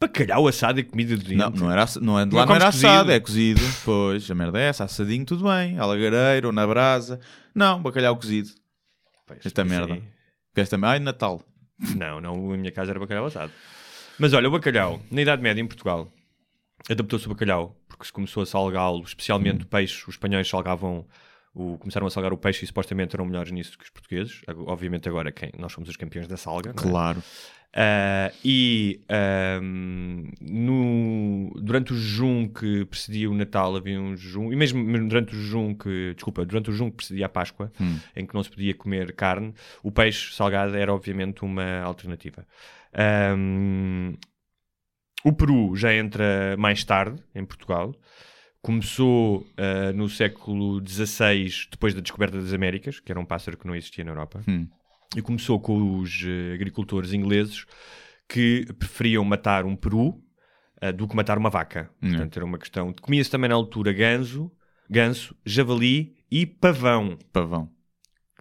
[0.00, 1.62] Bacalhau assado é comida de Não, dente.
[1.62, 2.88] não era, ass- não é, Não lá não era comes cozido?
[2.90, 3.60] assado, é cozido.
[3.84, 4.84] Pois, a merda é essa.
[4.84, 5.78] Assadinho tudo bem.
[5.78, 7.20] Alagareiro ou na brasa.
[7.54, 8.50] Não, bacalhau cozido.
[9.26, 9.98] Pois, Esta merda.
[10.54, 10.78] Esta...
[10.82, 11.42] Ai, Natal.
[11.96, 13.52] Não, não, a minha casa era bacalhau assado.
[14.18, 16.12] Mas olha, o bacalhau, na Idade Média em Portugal,
[16.88, 19.64] adaptou-se o bacalhau, porque se começou a salgá-lo, especialmente Hum.
[19.64, 21.06] o peixe, os espanhóis salgavam,
[21.54, 24.42] o, começaram a salgar o peixe e supostamente eram melhores nisso que os portugueses.
[24.66, 26.72] Obviamente agora quem, nós somos os campeões da salga.
[26.74, 27.16] não é?
[27.76, 34.56] Ah, e ahm, no, durante o jejum que precedia o Natal havia um jejum, e
[34.56, 37.98] mesmo, mesmo durante o jejum que, desculpa, durante o jejum que precedia a Páscoa, Hum.
[38.14, 42.46] em que não se podia comer carne, o peixe salgado era obviamente uma alternativa.
[42.92, 44.14] Ahm,
[45.24, 47.92] o peru já entra mais tarde em Portugal.
[48.62, 53.66] Começou ah, no século XVI, depois da descoberta das Américas, que era um pássaro que
[53.66, 54.68] não existia na Europa Hum.
[55.16, 57.64] E começou com os eh, agricultores ingleses
[58.28, 60.22] que preferiam matar um peru
[60.80, 61.90] eh, do que matar uma vaca.
[62.02, 62.10] Hum.
[62.10, 62.92] Portanto, era uma questão.
[63.00, 64.50] Comia-se também na altura ganso,
[64.88, 67.18] ganso, javali e pavão.
[67.32, 67.70] Pavão.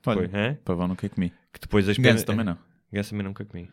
[0.06, 1.32] Olha, Foi, pavão nunca comi.
[1.54, 2.58] Que depois as Ganso também não.
[2.92, 3.70] Ganso também nunca comi.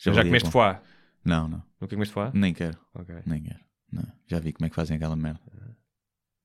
[0.00, 0.52] Já Já, é comeste bom.
[0.52, 0.78] foie?
[1.24, 1.62] Não, não.
[1.80, 2.30] Nunca comeste foie?
[2.32, 2.78] Nem quero.
[2.94, 3.14] Ok.
[3.26, 3.60] Nem quero.
[3.92, 4.04] Não.
[4.26, 5.40] Já vi como é que fazem aquela merda.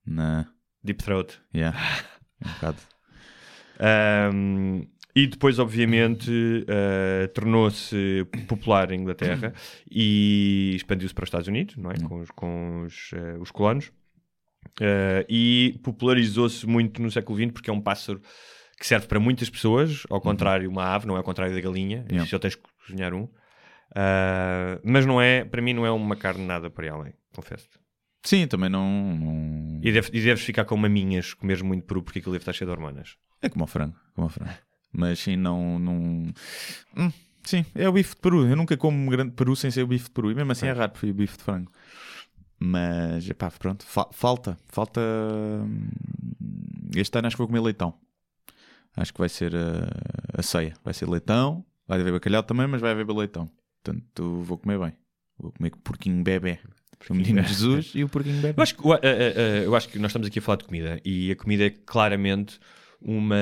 [0.04, 0.44] Não.
[0.82, 1.40] Deep throat.
[1.54, 1.78] Yeah.
[2.44, 2.78] Um bocado.
[3.78, 6.30] Ahm, e depois, obviamente,
[6.66, 9.52] eh, tornou-se popular em Inglaterra
[9.90, 11.94] e expandiu-se para os Estados Unidos, não é?
[11.98, 13.92] Com, os, com os, eh, os colonos.
[14.80, 18.20] Eh, e popularizou-se muito no século XX porque é um pássaro
[18.78, 22.04] que serve para muitas pessoas, ao contrário, uma ave, não é ao contrário da galinha,
[22.10, 22.28] Yeah.
[22.28, 23.28] só tens que cozinhar um.
[24.84, 27.68] Mas não é, para mim, não é uma carne nada para ir além, confesso.
[28.24, 29.14] Sim, também não.
[29.16, 29.80] não...
[29.82, 32.66] E, deve- e deves ficar com maminhas, comeres muito peru, porque aquilo deve estar cheio
[32.68, 33.16] de hormonas.
[33.40, 33.96] É como o frango.
[34.14, 34.52] Como o frango.
[34.92, 35.78] Mas sim, não.
[35.78, 36.32] não...
[36.96, 38.46] Hum, sim, é o bife de peru.
[38.46, 40.30] Eu nunca como grande peru sem ser o bife de peru.
[40.30, 41.70] E mesmo assim é raro, prefiro o bife de frango.
[42.58, 43.84] Mas, pá, pronto.
[43.84, 44.56] fa- falta.
[44.68, 45.00] Falta.
[45.00, 45.88] hum,
[46.94, 47.94] Este ano acho que vou comer leitão.
[48.96, 49.88] Acho que vai ser a,
[50.38, 50.74] a ceia.
[50.84, 51.64] Vai ser leitão.
[51.88, 53.50] Vai haver bacalhau também, mas vai haver leitão.
[53.82, 54.92] Portanto, vou comer bem.
[55.38, 56.58] Vou comer porquinho bebê.
[57.10, 58.60] O menino Jesus e o porquinho bebê.
[58.60, 60.64] Eu acho, que, eh, eh, eh, eu acho que nós estamos aqui a falar de
[60.64, 62.60] comida e a comida é claramente
[63.04, 63.36] uma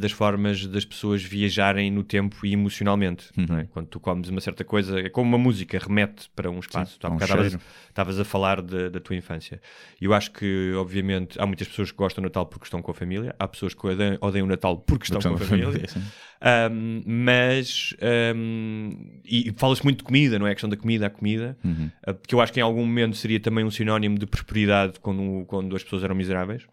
[0.00, 3.26] das formas das pessoas viajarem no tempo e emocionalmente.
[3.36, 3.64] não é?
[3.64, 6.92] Quando tu comes uma certa coisa, é como uma música, remete para um espaço.
[6.92, 7.56] Sim, Tu um estavas-.
[7.88, 9.60] Estavas a falar de- da tua infância.
[10.00, 12.94] Eu acho que, obviamente, há muitas pessoas que gostam do Natal porque estão com a
[12.94, 15.86] família, há pessoas que odeiam, odeiam o Natal porque estão com a família.
[15.88, 16.00] sim.
[16.42, 17.94] Um, mas
[18.34, 20.52] um, e fala-se muito de comida, não é?
[20.52, 21.90] A questão da comida, a comida, Uhum.
[22.08, 25.44] uh, porque eu acho que em algum momento seria também um sinónimo de prosperidade quando,
[25.46, 26.66] quando as pessoas eram miseráveis.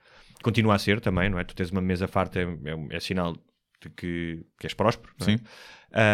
[0.47, 1.43] Continua a ser também, não é?
[1.43, 5.27] Tu tens uma mesa farta, é, é- é sinal de que, que és próspero, não
[5.27, 5.31] é?
[5.37, 5.43] Sim.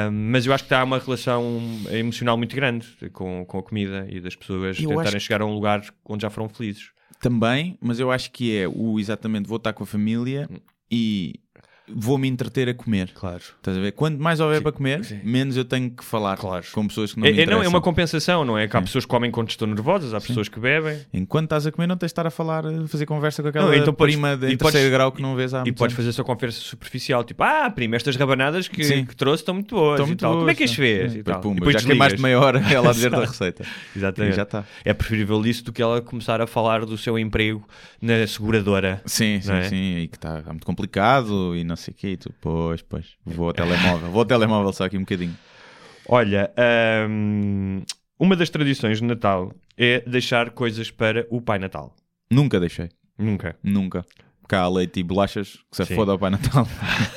[0.10, 1.60] Um, mas eu acho que há uma relação
[1.91, 5.54] emocional muito grande com, com a comida e das pessoas Eu tentarem chegar a um
[5.54, 6.91] lugar onde já foram felizes.
[7.19, 10.50] Também, mas eu acho que é o exatamente vou estar com a família
[10.91, 11.39] e
[11.88, 13.12] vou-me entreter a comer.
[13.13, 13.41] Claro.
[13.58, 13.91] Estás a ver?
[13.91, 15.19] Quanto mais houver para comer, sim.
[15.24, 16.65] menos eu tenho que falar Claro.
[16.72, 17.65] com pessoas que não É, me é, não, interessam.
[17.65, 18.67] é uma compensação, não é?
[18.67, 21.00] Que há pessoas que comem quando estão nervosas, há pessoas que bebem.
[21.13, 23.67] Enquanto estás a comer, não tens de estar a falar, a fazer conversa com aquela
[23.67, 25.72] Não, então podes- prima de e em podes- terceiro grau que não vês há E
[25.74, 29.06] podes fazer a sua conversa superficial, tipo, ah, prima, estas rabanadas que, Sim.
[29.06, 29.96] que trouxe estão muito boas.
[29.96, 30.32] Estão muito tal.
[30.32, 31.13] Como é boas, que as fez?
[31.13, 31.41] E depois, tal.
[31.41, 32.22] pumba, E depois já queimaste desligas.
[32.22, 33.32] meia hora ela a dizer a Exato.
[33.32, 33.65] receita.
[33.96, 34.34] Exatamente.
[34.34, 34.63] E já está.
[34.86, 37.67] É preferível isso do que ela começar a falar do seu emprego
[38.02, 39.02] na seguradora.
[39.06, 39.63] Sim, sim, é?
[39.63, 39.98] sim.
[39.98, 42.07] E que está muito complicado e não sei o quê.
[42.09, 43.15] E tu, pois, pois.
[43.25, 44.09] Vou ao telemóvel.
[44.09, 45.38] Vou ao telemóvel só aqui um bocadinho.
[46.07, 46.51] Olha,
[47.09, 47.81] hum,
[48.19, 51.95] uma das tradições de Natal é deixar coisas para o Pai Natal.
[52.29, 52.89] Nunca deixei.
[53.17, 53.55] Nunca.
[53.63, 54.05] Nunca.
[54.47, 55.95] Cá há leite e bolachas, que se Sim.
[55.95, 56.67] foda ao Pai Natal.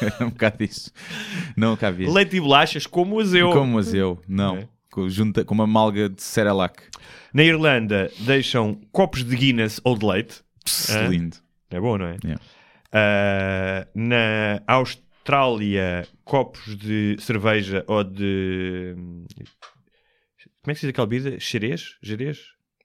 [0.00, 0.92] Era um bocado isso.
[1.56, 2.10] Não cá havia.
[2.10, 3.50] Leite e bolachas como os eu.
[3.50, 4.58] Como mas eu, não.
[4.58, 4.68] É.
[4.90, 6.82] Com, junta, com uma malga de Cerelac.
[7.34, 10.42] Na Irlanda deixam copos de Guinness ou de leite.
[10.64, 11.08] Pss, Hã?
[11.08, 11.36] lindo.
[11.70, 12.16] É bom, não é?
[12.24, 12.42] Yeah.
[12.98, 18.94] Ah, na Austrália, copos de cerveja ou de.
[20.62, 21.38] Como é que se diz aquela bebida?
[21.38, 21.98] Xerez?
[22.02, 22.38] Jerez?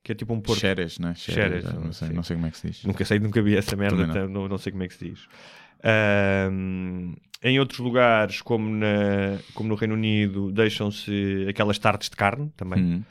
[0.04, 0.60] Que é tipo um porto.
[0.60, 1.14] Xeres, né?
[1.16, 2.84] Xeres, ah, não, sei, não sei como é que se diz.
[2.84, 4.10] Nunca sei, nunca vi essa merda, não.
[4.10, 4.48] então não.
[4.50, 5.28] Não, sei como é que se diz.
[5.82, 12.52] Ahm, em outros lugares, como, na, como no Reino Unido, deixam-se aquelas tartes de carne
[12.58, 12.84] também.
[12.84, 13.04] Hum,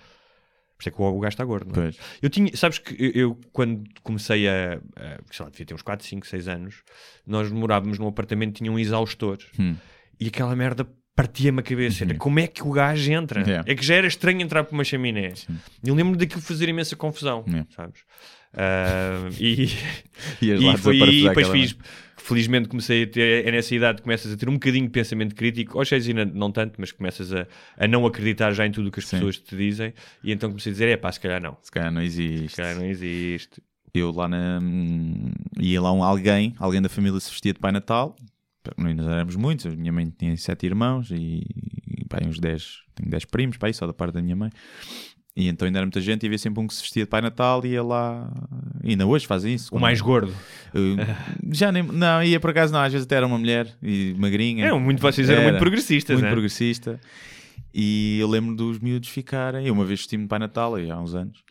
[0.81, 1.79] Por isso é que o, o gajo está gordo.
[1.79, 1.91] Não é?
[2.23, 5.83] Eu tinha, sabes que eu, eu, quando comecei a, a, sei lá, devia ter uns
[5.83, 6.83] 4, 5, 6 anos,
[7.27, 9.77] nós morávamos num apartamento que tinha um exaustor Hum.
[10.19, 10.89] e aquela merda
[11.21, 12.05] partia-me a cabeça.
[12.05, 13.41] Era, como é que o gajo entra?
[13.43, 13.65] Yeah.
[13.71, 15.33] É que já era estranho entrar por uma chaminé.
[15.85, 17.67] E eu lembro daquilo fazer imensa confusão, Yeah.
[17.75, 18.01] sabes?
[18.55, 19.65] Ah, e,
[20.43, 21.77] e foi desaparecer depois fiz.
[22.17, 25.79] Felizmente comecei a ter, é nessa idade, começas a ter um bocadinho de pensamento crítico,
[25.79, 27.47] hoje ainda não tanto, mas começas a,
[27.79, 29.17] a não acreditar já em tudo o que as Sim.
[29.17, 31.91] pessoas te dizem, e então comecei a dizer: é pá, se calhar não, Se calhar
[31.91, 32.57] não se existe.
[32.57, 33.63] calhar não existe.
[33.95, 34.59] Eu lá na.
[34.63, 38.15] hum, ia lá um alguém, alguém da família se vestia de Pai Natal.
[38.77, 41.43] Nós éramos muitos, a minha mãe tinha sete irmãos e,
[41.99, 44.51] e pá, uns dez, tenho dez primos, pá, aí só da parte da minha mãe.
[45.37, 47.21] E então ainda era muita gente e havia sempre um que se vestia de Pai
[47.23, 48.31] Natal e ia lá.
[48.83, 49.75] E ainda hoje fazem isso.
[49.75, 50.35] O mais gordo.
[50.75, 50.97] Eu-
[51.53, 51.83] já nem.
[51.83, 54.67] Não, ia por acaso não, às vezes até era uma mulher e magrinha.
[54.67, 55.51] Eram muito, vocês eram Era.
[55.53, 56.31] muito progressistas, muito né?
[56.33, 57.01] progressista.
[57.73, 59.67] E eu lembro dos miúdos ficarem.
[59.67, 61.43] Eu uma vez vesti-me de Pai Natal, há uns anos.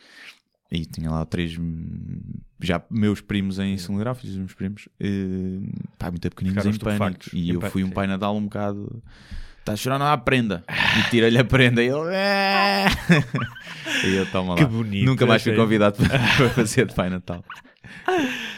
[0.72, 1.58] E tinha lá três.
[1.58, 2.20] hum,
[2.60, 4.88] Já meus primos em dos meus primos.
[5.98, 7.26] pá, muito pequeninos Ficaram em pânico.
[7.34, 7.90] E Em eu pânico, fui um.
[7.90, 9.02] Pai Natal um bocado.
[9.60, 10.64] Está a chorar, há prenda.
[11.00, 11.82] E tira-lhe a prenda.
[11.84, 12.14] E ele.
[12.14, 12.86] "É."
[14.08, 14.58] e eu toma lá.
[14.60, 17.44] Que bonito, Nunca mais fui convidado para fazer de Pai Natal.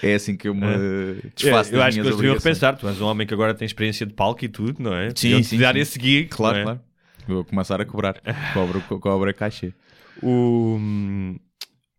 [0.03, 0.67] É assim que eu me
[1.35, 2.75] desfaço É, eu acho que eles deviam repensar.
[2.77, 5.09] Tu és um homem que agora tem experiência de palco e tudo, não é?
[5.09, 6.27] Sim, Deviam-te sim, dar esse gig.
[6.27, 6.63] Claro, é?
[6.63, 6.79] claro.
[7.27, 8.15] Vou começar a cobrar.
[8.53, 9.73] Cobro, co- cobra cachê.
[10.21, 10.75] O...
[10.79, 11.39] hum,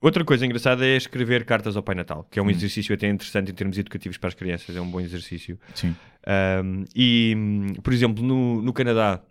[0.02, 2.50] Outra coisa engraçada é escrever cartas ao Pai Natal, que é um Hum.
[2.50, 5.58] exercício até interessante em termos educativos para as crianças, é um bom exercício.
[5.74, 5.94] Sim.
[6.26, 7.36] Um, e,
[7.82, 9.22] por exemplo, no, no Canadá,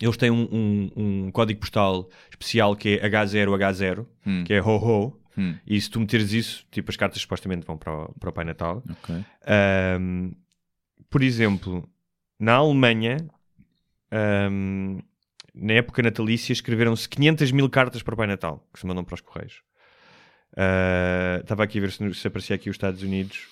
[0.00, 0.90] eles têm um, um-
[1.26, 4.42] um código postal especial que é H0H0, Hum.
[4.44, 5.16] que é ho-ho.
[5.38, 5.54] Hum.
[5.64, 8.44] E se tu meteres isso, tipo, as cartas supostamente vão para o, para o Pai
[8.44, 8.82] Natal.
[8.90, 9.14] Ok.
[10.00, 10.32] Um,
[11.08, 11.88] por exemplo,
[12.38, 13.16] na Alemanha,
[15.54, 19.14] na época natalícia, escreveram-se 500 mil cartas para o Pai Natal, que se mandam para
[19.14, 19.62] os Correios.
[20.52, 23.48] Uh, Estava aqui a ver se, se aparecia aqui os Estados Unidos.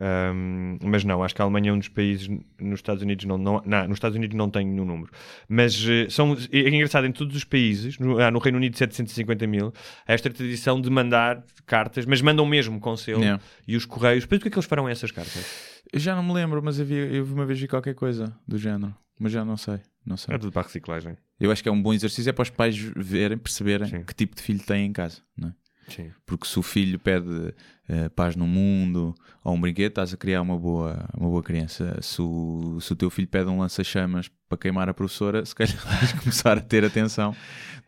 [0.00, 2.28] Um, mas não, acho que a Alemanha é um dos países
[2.60, 5.10] nos Estados Unidos não, não, não nos Estados Unidos não tem nenhum número
[5.48, 9.44] mas eh, são, é engraçado em todos os países no, ah, no Reino Unido 750
[9.48, 9.72] mil
[10.06, 13.42] há esta tradição de mandar cartas mas mandam mesmo com selo Yeah.
[13.66, 15.44] e os correios, depois o que é que eles farão essas cartas?
[15.92, 18.94] Eu já não me lembro, mas havia, eu uma vez vi qualquer coisa do género.
[19.18, 19.80] Mas já não sei.
[20.06, 20.34] Não sei.
[20.34, 22.50] É tudo para a reciclagem Eu acho que é um bom exercício é para os
[22.50, 24.02] pais verem, perceberem Sim.
[24.04, 25.22] que tipo de filho têm em casa.
[25.36, 25.52] Não é?
[25.88, 26.10] Sim.
[26.26, 27.54] Porque se o filho pede
[27.88, 31.98] eh, paz no mundo ou um brinquedo, estás a criar uma boa, uma boa criança.
[32.02, 35.76] Se o, se o teu filho pede um lança-chamas para queimar a professora, se calhar
[35.84, 37.34] vais começar a ter atenção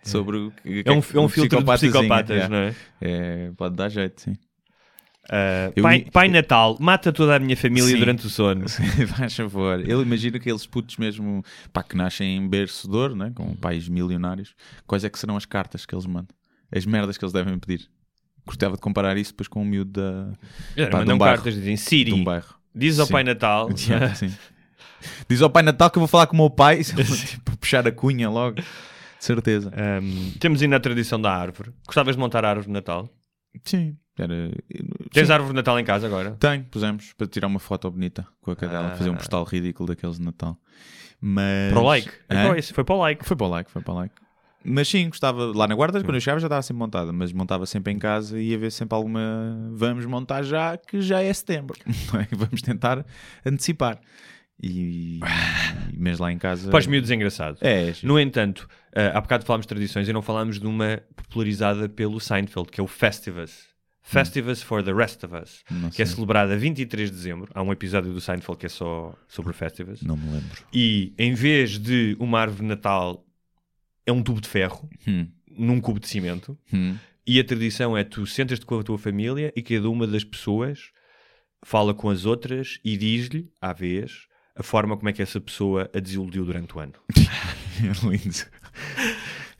[0.02, 2.48] sobre o que É um, é um filtro de psicopatas, yeah.
[2.48, 2.74] não é?
[3.00, 4.36] É, Pode dar jeito, sim.
[5.76, 7.98] Eu pai, pai Natal, mata toda a minha família Sim.
[7.98, 8.68] durante o sono.
[9.16, 9.88] Faz favor.
[9.88, 13.30] Eu imagino aqueles putos mesmo pá, que nascem em berço de ouro, né?
[13.34, 14.54] com pais milionários.
[14.86, 16.34] Quais é que serão as cartas que eles mandam?
[16.74, 17.88] As merdas que eles devem pedir.
[18.46, 20.32] Gostava de comparar isso depois com o miúdo da,
[20.88, 21.36] Pá, de mandam um bairro.
[21.36, 22.54] cartas, dizem de Siri, um bairro.
[22.74, 23.12] diz ao Sim.
[23.12, 23.68] Pai Natal.
[23.88, 24.32] Yeah, sim.
[25.28, 27.92] Diz ao Pai Natal que eu vou falar com o meu pai, tipo, puxar a
[27.92, 28.56] cunha logo.
[28.56, 28.64] De
[29.24, 29.70] certeza.
[30.02, 31.72] Um, temos ainda a tradição da árvore.
[31.86, 33.08] Gostavas de montar a árvore de Natal?
[33.64, 33.96] Sim.
[34.18, 34.50] Era...
[35.12, 35.32] Tens Sim.
[35.32, 36.32] árvore de Natal em casa agora?
[36.32, 38.96] Tenho, pusemos para tirar uma foto bonita com a cadela, Ah.
[38.96, 40.58] fazer um postal ridículo daqueles de Natal.
[41.20, 41.70] Mas...
[41.72, 42.10] Para o like.
[42.28, 43.24] É para esse, foi para o like.
[43.24, 44.14] Foi para o like, foi para o like.
[44.64, 45.52] Mas sim, gostava.
[45.56, 48.38] Lá na guarda, quando eu chegava, já estava sempre montada, mas montava sempre em casa
[48.38, 49.20] e ia ver sempre alguma.
[49.72, 51.78] Vamos montar já, que já é setembro.
[51.86, 52.36] é?
[52.36, 53.04] Vamos tentar
[53.44, 53.98] antecipar.
[54.62, 55.20] E.
[55.96, 56.70] mas lá em casa.
[56.70, 57.56] Para os miúdos é engraçado.
[57.62, 57.94] É, é.
[58.02, 62.20] No entanto, ah, há bocado falámos de tradições e não falámos de uma popularizada pelo
[62.20, 63.70] Seinfeld, que é o Festivus.
[64.02, 66.14] Festivus for the Rest of Us, Não que é sei.
[66.14, 67.48] celebrada a 23 de dezembro.
[67.54, 70.02] Há um episódio do Seinfeld que é só sobre o Festivus.
[70.02, 70.64] Não me lembro.
[70.72, 73.24] E em vez de uma árvore de Natal,
[74.06, 76.56] é um tubo de ferro Hum, num cubo de cimento.
[76.72, 76.96] hum.
[77.26, 80.90] E a tradição é tu sentas-te com a tua família e cada uma das pessoas
[81.64, 84.26] fala com as outras e diz-lhe, à vez,
[84.56, 86.94] a forma como é que essa pessoa a desiludiu durante o ano.
[87.16, 88.36] É lindo.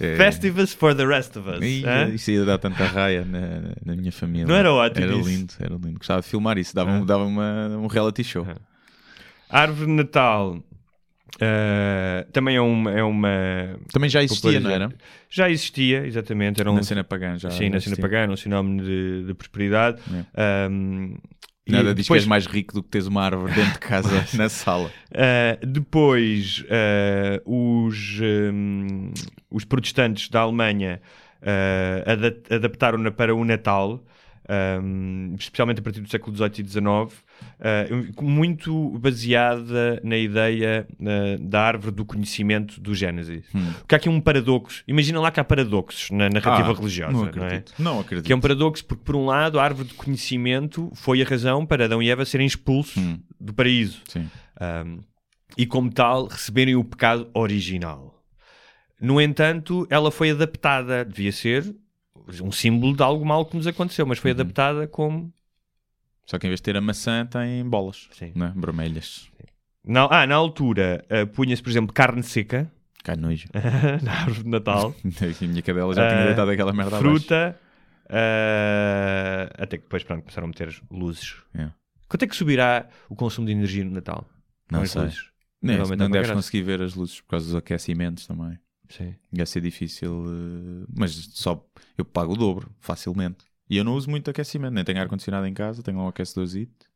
[0.01, 1.61] É- Festivus for the rest of us.
[1.85, 2.09] Hã?
[2.09, 4.47] isso ia dar tanta raia na, na minha família.
[4.47, 5.29] Não era ótimo Era isso?
[5.29, 5.99] lindo, era lindo.
[5.99, 8.47] Gostava de filmar isso, dava, um- dava uma, um reality show.
[9.49, 10.63] Árvore de Natal
[11.41, 13.29] ah, também é uma, é uma.
[13.93, 14.93] Também já existia, não era?
[15.29, 16.61] Já existia, exatamente.
[16.61, 17.51] Era um, Na cena pagã já.
[17.51, 20.01] sim, já na cena pagã, era um sinónimo de, de prosperidade.
[20.37, 21.15] Ahm,
[21.67, 23.79] e Nada diz que depois- és mais rico do que teres uma árvore dentro de
[23.79, 24.91] casa, na sala.
[25.13, 28.19] Uh, depois, uh, os,
[28.53, 29.13] um,
[29.51, 31.01] os protestantes da Alemanha
[31.43, 34.05] uh, ada- adaptaram-na para o Natal,
[34.83, 41.39] um, especialmente a partir do século XVIII e XIX, uh, muito baseada na ideia uh,
[41.43, 43.45] da árvore do conhecimento do Gênesis.
[43.79, 44.83] Porque há aqui um paradoxo.
[44.89, 47.13] Imagina lá que há paradoxos na narrativa Ah, religiosa.
[47.13, 47.47] Não não é?
[47.47, 47.75] acredito.
[47.79, 48.27] Não acredito.
[48.27, 51.65] Que é um paradoxo porque, por um lado, a árvore do conhecimento foi a razão
[51.65, 53.19] para Adão e Eva serem expulsos Hum.
[53.41, 54.03] do paraíso.
[54.61, 54.99] Um,
[55.57, 58.23] e como tal receberem o pecado original.
[59.01, 61.75] No entanto, ela foi adaptada, devia ser
[62.43, 64.23] um símbolo de algo mal que nos aconteceu, mas Uhum.
[64.23, 65.33] foi adaptada como.
[66.27, 68.09] Só que em vez de ter a maçã, tem bolas.
[68.13, 68.33] Sim.
[68.35, 68.53] Né?
[68.57, 69.29] Vermelhas.
[69.85, 72.71] Na, ah, na altura, uh, punha-se, por exemplo, carne seca
[73.03, 73.49] Cai nojo.
[74.03, 77.59] na árvore de Natal, a minha cadela já tinha Ah, deitado aquela merda fruta,
[78.07, 81.37] uh, até que depois pronto, começaram a meter luzes.
[81.55, 81.75] Yeah.
[82.09, 84.29] Quanto é que subirá o consumo de energia no Natal?
[84.71, 85.03] Não as sei.
[85.03, 85.31] luzes?
[85.63, 88.59] Nem, Vai aumentar não deves conseguir ver as luzes por causa dos aquecimentos também.
[88.91, 89.15] Sim.
[89.33, 91.65] Ia ser difícil, eh, mas só
[91.97, 93.39] eu pago o dobro, facilmente.
[93.69, 96.87] E eu não uso muito aquecimento, nem tenho ar-condicionado em casa, tenho um aquecedorzito.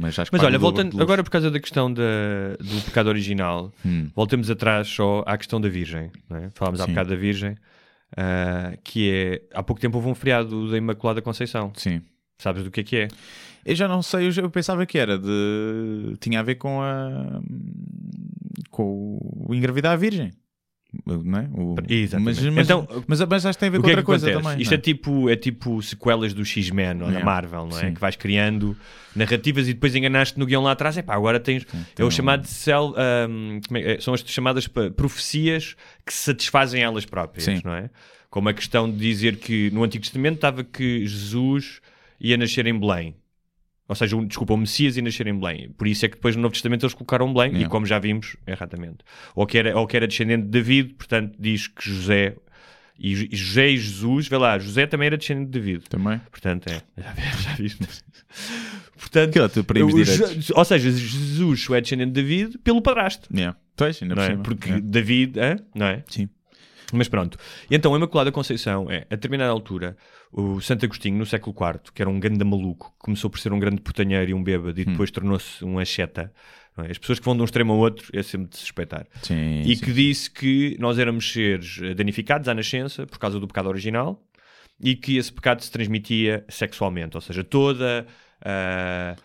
[0.00, 2.02] Mas acho que Mas olha, voltando agora por causa da questão da-
[2.60, 6.10] do pecado original, Hum, voltemos atrás só à questão da Virgem.
[6.30, 6.50] É?
[6.54, 6.90] Falámos há Sim.
[6.92, 7.56] bocado da Virgem,
[8.16, 9.42] ah, que é.
[9.52, 11.72] Há pouco tempo houve um feriado da Imaculada Conceição.
[11.76, 12.02] sim.
[12.40, 13.08] Sabes do que é que é?
[13.64, 16.16] Eu já não sei, eu, já- eu pensava que era de.
[16.20, 17.40] tinha a ver com a.
[18.70, 19.18] com
[19.48, 20.30] o engravidar a virgem.
[21.06, 21.48] Não é?
[21.54, 22.42] O- Exatamente.
[22.42, 24.26] Mas, mas, Então, mas, mas acho que tem a ver com é outra que coisa
[24.30, 24.44] acontece?
[24.50, 24.62] também.
[24.62, 27.24] Isto não é tipo, é tipo sequelas do X-Men ou da Yeah.
[27.24, 27.86] Marvel, não é?
[27.86, 27.94] Sim.
[27.94, 28.76] Que vais criando
[29.16, 30.96] narrativas e depois enganaste no guião lá atrás.
[30.98, 31.62] Epá, agora tens.
[31.72, 37.04] É Então- o chamado cel, ahm, como é- são as chamadas profecias que satisfazem elas
[37.06, 37.60] próprias, Sim.
[37.64, 37.88] não é?
[38.28, 41.80] Como a questão de dizer que no Antigo Testamento estava que Jesus
[42.20, 43.14] ia nascer em Belém.
[43.88, 45.70] Ou seja, o- desculpa, o Messias ia nascer em Belém.
[45.70, 47.70] Por isso é que depois no Novo Testamento eles colocaram Belém, e Yeah.
[47.70, 48.98] como já vimos, erradamente.
[49.34, 52.36] Ou que, era, ou que era descendente de David, portanto diz que José.
[52.98, 55.84] E e José e Jesus, vê lá, José também era descendente de David.
[55.88, 56.20] Também.
[56.30, 56.82] Portanto, é.
[57.00, 57.78] Já, já viste?
[58.98, 59.64] Portanto, Que tu
[60.04, 60.44] direitos.
[60.46, 63.28] Je- ou seja, Jesus é descendente de David pelo padrasto.
[63.34, 63.56] Yeah.
[63.76, 64.36] Pois, ainda Não é?
[64.36, 64.86] Porque Yeah.
[64.90, 65.56] David, hã?
[65.74, 66.02] não é?
[66.08, 66.28] Sim.
[66.92, 67.36] Mas pronto.
[67.70, 69.96] E então, a Imaculada Conceição é, a determinada altura,
[70.32, 73.58] o Santo Agostinho, no século IV, que era um grande maluco, começou por ser um
[73.58, 74.92] grande putanheiro e um bêbado, e Hum.
[74.92, 75.78] depois tornou-se um
[76.76, 76.90] não é?
[76.90, 79.06] As pessoas que vão de um extremo ao outro é sempre de se suspeitar.
[79.22, 79.84] Sim, E sim.
[79.84, 84.22] que disse que nós éramos seres danificados à nascença por causa do pecado original
[84.80, 88.06] e que esse pecado se transmitia sexualmente, ou seja, toda
[88.40, 89.16] a,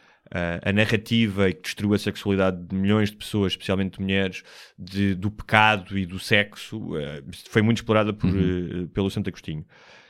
[0.63, 4.43] a- narrativa que destruiu a sexualidade de milhões de pessoas, especialmente de mulheres,
[4.77, 9.65] de- do pecado e do sexo, eh, foi muito explorada por, eh, pelo Santo Agostinho.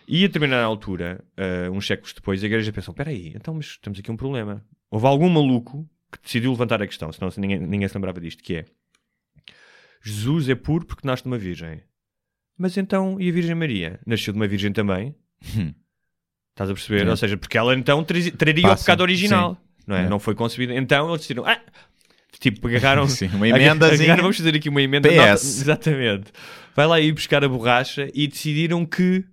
[0.08, 3.78] E a determinada altura, eh, uns séculos depois, a igreja pensou: espera aí, então mas
[3.78, 4.64] temos aqui um problema.
[4.92, 8.56] Houve algum maluco que decidiu levantar a questão, senão ninguém, ninguém se lembrava disto, que
[8.58, 8.66] é
[10.04, 11.82] Jesus é puro porque nasce de uma virgem.
[12.58, 14.00] Mas então, e a Virgem Maria?
[14.06, 15.16] Nasceu de uma virgem também?
[15.58, 15.74] Hum.
[16.52, 17.08] Estás a perceber?
[17.08, 17.10] É.
[17.10, 19.58] Ou seja, porque ela então tra- traria o Passa, pecado original.
[19.88, 20.06] Não, é?
[20.06, 20.10] É.
[20.10, 20.74] não foi concebida.
[20.76, 21.60] Então eles decidiram, ah,
[22.40, 23.08] tipo, agarraram.
[23.08, 24.04] Sim, uma emendazinha.
[24.04, 25.10] agarraram, vamos fazer aqui uma emenda.
[25.10, 25.16] PS.
[25.18, 26.32] nota- exatamente.
[26.76, 29.24] Vai lá ir buscar a borracha e decidiram que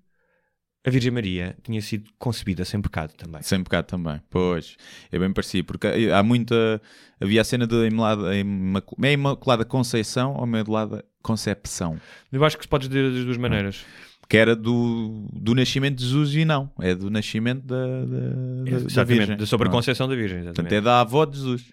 [0.87, 3.43] a Virgem Maria tinha sido concebida sem pecado também.
[3.43, 4.77] Sem pecado também, pois.
[5.13, 6.81] É bem parecido, porque há muita.
[7.21, 12.01] Havia a cena da Imaculada, Imacu- é Imaculada Conceição ou Imaculada Concepção?
[12.33, 13.85] Eu acho que se pode dizer das duas maneiras.
[14.31, 16.71] Que era do, do nascimento de Jesus e não.
[16.81, 19.37] É do nascimento da, da, da- da Virgem.
[19.37, 19.79] da sobre a Pronto.
[19.81, 20.39] conceição da Virgem.
[20.39, 20.75] Portanto, Exatamente.
[20.77, 21.65] é da avó de Jesus.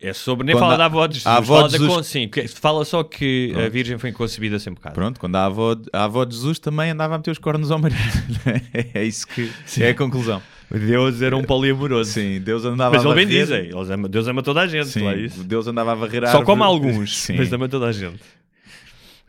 [0.00, 1.78] É sobre, nem Quando fala há- da avó de Jesus, a avó fala de da
[1.78, 3.72] Jesus- con- sim, fala só que a Pronto.
[3.72, 4.92] Virgem foi concebida sem pecado.
[4.92, 7.70] Pronto, quando a avó, de- a avó de Jesus também andava a meter os cornos
[7.70, 7.98] ao marido.
[8.92, 9.50] é isso que
[9.80, 10.42] é a conclusão.
[10.70, 12.10] Deus era um poliamoroso.
[12.12, 13.40] Sim, Deus andava Mas a bem varrer.
[13.46, 15.42] dizem, eles ama- Deus ama toda a gente, Sim, é isso.
[15.44, 17.36] Deus andava a varrer a Só como alguns, Sim.
[17.38, 18.20] mas ama toda a gente.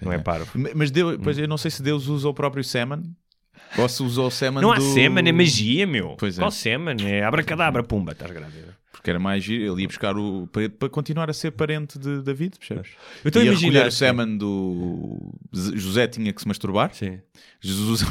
[0.02, 0.52] Não é parvo.
[0.76, 3.04] Mas Deus, pois eu não sei se Deus usa o próprio semen
[3.78, 4.94] ou se usou o semen Não há do...
[4.94, 6.16] semen, é magia, meu.
[6.18, 6.42] Pois é.
[6.42, 6.98] Qual semen?
[7.06, 8.76] É abracadabra, pumba, estás grávida.
[8.92, 10.48] Porque era mais giro, ele ia buscar o...
[10.48, 12.92] Para, para continuar a ser parente de David, percebes?
[13.24, 13.98] Eu estou a imaginar o assim.
[13.98, 15.34] semen do...
[15.54, 16.94] José tinha que se masturbar.
[16.94, 17.20] Sim.
[17.62, 18.04] Jesus,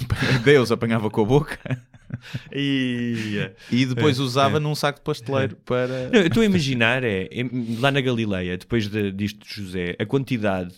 [0.45, 1.59] Deus apanhava com a boca
[2.53, 3.51] E...
[3.73, 6.11] e depois É, usava num saco de pasteleiro para...
[6.11, 7.29] Não, eu estou a imaginar, é,
[7.81, 10.75] lá na Galileia, depois de, disto de José, a quantidade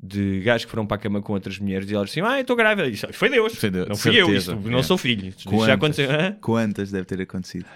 [0.00, 2.42] de gajos que foram para a cama com outras mulheres e elas assim, ah, eu
[2.42, 2.90] estou grávida.
[2.90, 4.52] Disse, foi Deus, Foi Deus, não fui eu, certeza.
[4.54, 4.82] isto, não É.
[4.82, 5.28] sou filho.
[5.28, 5.70] Isto já Quantas?
[5.70, 6.10] aconteceu.
[6.10, 6.32] Hã?
[6.40, 7.66] Quantas deve ter acontecido?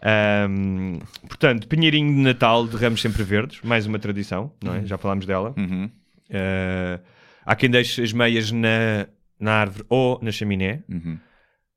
[0.00, 4.86] Ahm, portanto, pinheirinho de Natal de ramos sempre verdes, mais uma tradição, não é?
[4.86, 5.52] Já falámos dela.
[5.56, 5.90] Uhum.
[6.30, 7.00] Ah,
[7.44, 9.08] há quem deixe as meias na,
[9.40, 11.18] na árvore ou na chaminé, Uhum.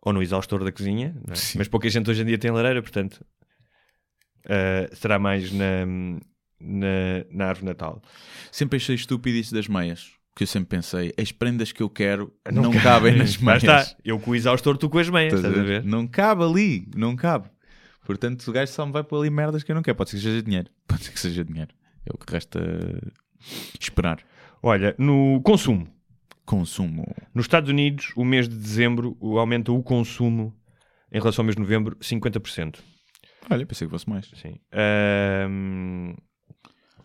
[0.04, 1.32] ou no exaustor da cozinha, é?
[1.58, 3.26] Mas pouca gente hoje em dia tem lareira, portanto
[4.48, 5.86] ah, será mais na,
[6.62, 8.02] na, na árvore Natal.
[8.52, 10.12] Sempre achei estúpido isso das meias.
[10.36, 12.84] Que eu sempre pensei, as prendas que eu quero Não não, cabe.
[12.84, 13.64] cabem nas meias.
[13.64, 15.84] está, eu com o exaustor, tu com as meias, Estás estás a ver?
[15.84, 17.50] Não cabe ali, não cabe.
[18.06, 19.98] Portanto, o gajo só me vai pôr ali merdas que eu não quero.
[19.98, 20.70] Pode ser que seja dinheiro.
[20.88, 21.72] Pode ser que seja dinheiro.
[22.06, 22.60] É o que resta
[23.80, 24.20] esperar.
[24.64, 25.86] Olha, no consumo.
[26.46, 27.06] Consumo.
[27.36, 30.56] Nos Estados Unidos, o mês de dezembro aumenta o consumo
[31.12, 32.78] em relação ao mês de novembro 50%.
[33.50, 34.32] Olha, pensei que fosse mais.
[34.36, 34.56] Sim.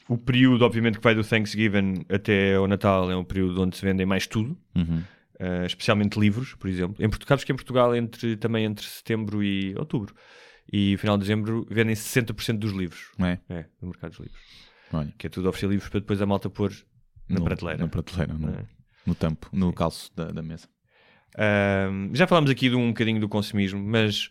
[0.09, 3.85] O período, obviamente, que vai do Thanksgiving até ao Natal é um período onde se
[3.85, 5.03] vendem mais tudo, Uhum.
[5.41, 7.05] ah, especialmente livros, por exemplo.
[7.05, 10.15] Em Portugal, que em Portugal, entre, também entre setembro e outubro
[10.73, 13.11] e final de dezembro, vendem 60% dos livros.
[13.21, 13.39] É?
[13.49, 14.41] É, no mercado dos livros.
[14.93, 16.73] Olha, Que é tudo oferecer livros para depois a malta pôr
[17.29, 17.83] na no- prateleira.
[17.83, 18.65] Na prateleira, no, é?
[19.05, 20.69] no tampo, no calço da, da mesa.
[21.37, 24.29] Ahm, já falámos aqui de um bocadinho do consumismo, mas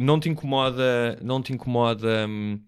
[0.00, 2.60] não te incomoda, não te incomoda hum,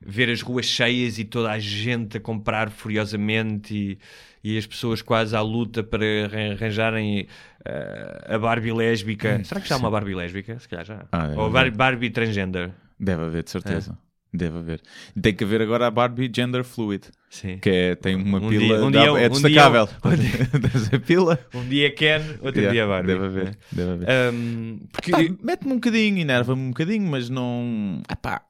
[0.00, 3.98] ver as ruas cheias e toda a gente a comprar furiosamente
[4.44, 7.26] e, e as pessoas quase à luta para arran- arranjarem
[7.64, 9.42] ah, a Barbie lésbica.
[9.44, 10.58] Será que já há uma Barbie lésbica?
[10.58, 11.04] Se calhar já.
[11.12, 12.70] Ah, Ou a Bar- Barbie transgender.
[12.98, 13.92] Deve haver, de certeza.
[13.98, 14.11] É.
[14.34, 14.80] Deve haver.
[15.20, 17.04] Tem que haver agora a Barbie Gender Fluid.
[17.28, 17.58] Sim.
[17.58, 18.64] Que é, tem uma Um pila.
[18.78, 19.86] dia- um dá- dia- é um destacável.
[20.16, 21.38] dia- a pila.
[21.54, 23.06] Um dia Ken, outro Yeah, dia Barbie.
[23.08, 23.58] Deve haver.
[23.70, 24.08] Deve haver.
[24.10, 25.10] Ahm, porque
[25.42, 28.00] Mete-me um bocadinho, enerva-me um bocadinho, mas não.
[28.10, 28.42] Epá,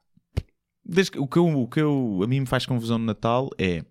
[0.85, 3.49] desde que- o, que eu, o que eu, a mim me faz confusão no Natal
[3.57, 3.83] é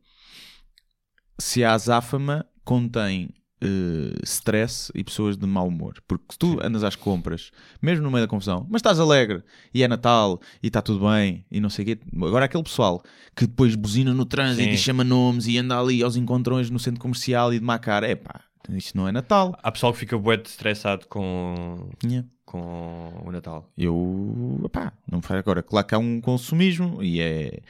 [1.39, 3.29] se a azáfama contém
[3.63, 5.95] eh, stress e pessoas de mau humor.
[6.07, 7.51] Porque se tu andas às compras,
[7.81, 9.43] mesmo no meio da confusão, mas estás alegre
[9.73, 11.99] e é Natal e está tudo bem e não sei o quê.
[12.17, 13.03] Agora aquele pessoal
[13.37, 14.75] que depois buzina no trânsito Sim.
[14.75, 18.07] e chama nomes e anda ali aos encontrões no centro comercial e de má cara,
[18.07, 18.41] é pá,
[18.71, 19.57] isto não é Natal.
[19.63, 22.29] há pessoal que fica bué de estressado com, Yeah.
[22.45, 23.71] com o Natal.
[23.77, 25.63] Eu, opá, não me faz agora.
[25.63, 27.61] Claro que há um consumismo e é.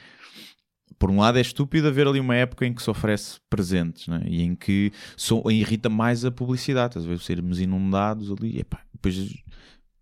[1.03, 4.23] Por um lado é estúpido haver ali uma época em que se oferece presentes né?
[4.25, 6.97] e em que só irrita mais a publicidade.
[6.97, 7.19] A ver?
[7.19, 8.57] Sermos inundados ali.
[8.61, 9.17] Epá, depois,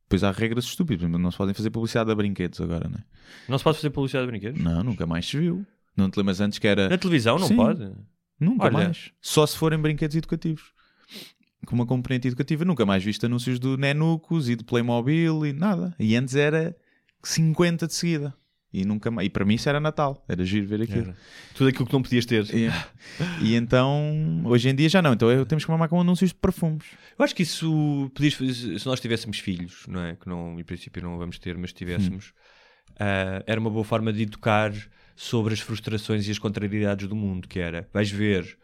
[0.04, 1.10] depois há regras estúpidas.
[1.10, 3.00] Não se podem fazer publicidade a brinquedos agora, né?
[3.50, 4.62] Não se pode fazer publicidade de brinquedos?
[4.62, 5.66] Não, nunca mais se viu.
[5.98, 6.88] Não te lembras antes que era.
[6.88, 7.56] Na televisão não Sim.
[7.56, 7.92] pode?
[8.40, 8.74] Nunca Olha.
[8.74, 9.12] mais.
[9.20, 10.72] Só se forem brinquedos educativos.
[11.66, 15.96] Com uma componente educativa, nunca mais viste anúncios do Nenucos e do Playmobil e nada.
[15.98, 16.76] E antes era
[17.24, 18.36] 50 de seguida.
[18.74, 19.26] E, nunca mais.
[19.26, 20.24] e para mim isso era Natal.
[20.30, 21.02] Era giro ver aquilo.
[21.02, 21.18] Era.
[21.54, 22.46] Tudo aquilo que não podias ter.
[22.56, 22.70] E,
[23.42, 25.12] e então, hoje em dia já não.
[25.14, 26.86] Então eu- temos que mamar com anúncios de perfumes.
[27.20, 30.16] Eu acho que isso podias fazer, se nós tivéssemos filhos, não é?
[30.16, 32.34] Que não, em princípio não vamos ter, mas tivéssemos,
[33.00, 34.72] ah, era uma boa forma de educar
[35.16, 38.58] sobre as frustrações e as contrariedades do mundo, que era, vais ver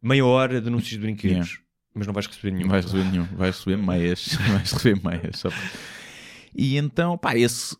[0.00, 1.58] meia hora de anúncios de brinquedos,
[1.92, 2.66] mas não vais receber nenhum.
[2.66, 3.24] Não vais receber nenhum.
[3.36, 4.28] Vais receber meias.
[4.48, 5.38] vais receber meias.
[5.38, 5.48] só
[6.54, 7.76] E então, pá, esse,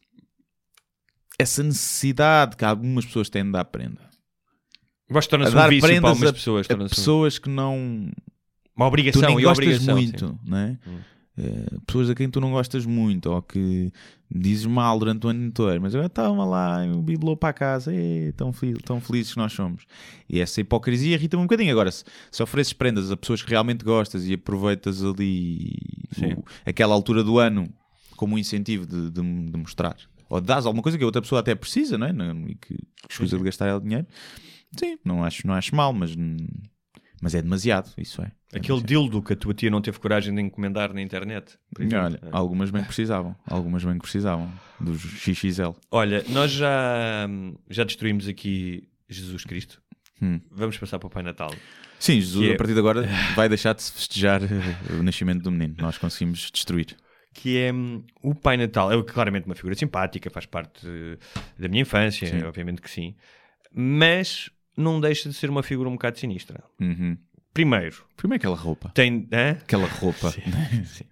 [1.39, 4.01] essa necessidade que algumas pessoas têm de dar prenda.
[5.11, 6.67] A torna-se dar um vício para algumas a- pessoas.
[6.71, 8.11] a um- pessoas que não
[8.77, 9.95] Uma tu obrigação nem e gostas obrigação.
[9.97, 10.39] muito, sim.
[10.45, 10.79] não é?
[10.87, 10.99] Hum.
[11.41, 13.93] Eh, pessoas a quem tu não gostas muito ou que
[14.29, 17.95] dizes mal durante o ano inteiro, mas agora estavam lá, o bibelô para a casa,
[17.95, 19.85] "Ê, tão, fel- tão felizes que nós somos.
[20.29, 21.71] E essa hipocrisia irrita-me um bocadinho.
[21.71, 25.77] Agora, se, se ofereces prendas a pessoas que realmente gostas e aproveitas ali
[26.37, 27.69] o- aquela altura do ano
[28.17, 29.97] como um incentivo de, de, de mostrar,
[30.29, 32.11] ou dás alguma coisa que a outra pessoa até precisa, não é?
[32.51, 32.77] E que
[33.09, 34.07] escusa de gastar ela dinheiro,
[34.79, 36.15] sim, não acho, não acho mal, mas,
[37.21, 38.27] mas é demasiado, isso é.
[38.51, 38.87] É Aquele demasiado.
[38.89, 41.59] dildo que a tua tia não teve coragem de encomendar na internet.
[41.79, 42.29] Olha, É.
[42.33, 43.37] algumas bem que precisavam.
[43.47, 44.51] Algumas bem que precisavam.
[44.81, 45.75] Dos XXL.
[45.91, 47.29] Olha, nós já,
[47.69, 49.83] já destruímos aqui Jesus Cristo.
[50.23, 50.41] Hum.
[50.51, 51.51] Vamos passar para o Pai Natal.
[52.01, 53.03] Sim, Jesus Que é- a partir de agora
[53.37, 54.41] vai deixar de se festejar
[54.99, 55.75] o nascimento do menino.
[55.79, 56.97] Nós conseguimos destruir.
[57.41, 58.93] Que é hum, o Pai Natal.
[58.93, 61.17] É claramente uma figura simpática, faz parte eh,
[61.59, 62.43] da minha infância, Sim.
[62.45, 63.15] obviamente que sim,
[63.73, 66.63] mas não deixa de ser uma figura um bocado sinistra.
[66.81, 67.17] Uhum.
[67.55, 68.91] Primeiro, Primeiro aquela roupa.
[68.95, 69.29] tem.
[69.33, 69.51] hã?
[69.53, 70.31] Aquela roupa.
[70.87, 71.05] Sim.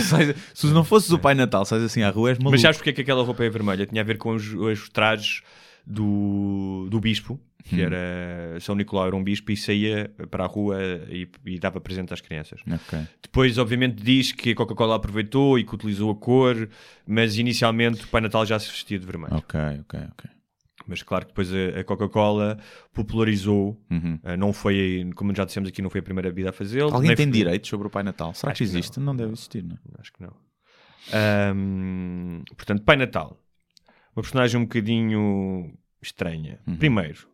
[0.00, 2.52] Sais- se não fosses o Pai Natal, sais assim à rua, és maluco.
[2.52, 3.86] Mas sabes porque é que aquela roupa é vermelha?
[3.86, 5.42] Tinha a ver com os, os trajes
[5.86, 7.80] do, do bispo, que Hum.
[7.86, 12.12] era São Nicolau, era um bispo e saía para a rua e, e dava presente
[12.12, 12.60] às crianças.
[12.70, 12.98] Ok.
[13.22, 16.68] Depois, obviamente, diz que a Coca-Cola aproveitou e que utilizou a cor,
[17.06, 19.34] mas inicialmente o Pai Natal já se vestia de vermelho.
[19.34, 20.30] Ok, ok, ok.
[20.86, 22.58] Mas claro que depois a, a Coca-Cola
[22.92, 24.18] popularizou, Uhum.
[24.22, 26.92] uh, não foi, como já dissemos aqui, não foi a primeira bebida a fazê-lo.
[26.94, 28.34] Alguém tem foi- direitos sobre o Pai Natal?
[28.34, 28.78] Será Acho que que não.
[28.78, 29.00] existe?
[29.00, 29.78] Não, deve existir, não é?
[29.98, 30.34] Acho que não.
[31.12, 33.38] Ahm, portanto, Pai Natal.
[34.14, 36.60] Uma personagem um bocadinho estranha.
[36.66, 36.76] Uhum.
[36.76, 37.26] Primeiro,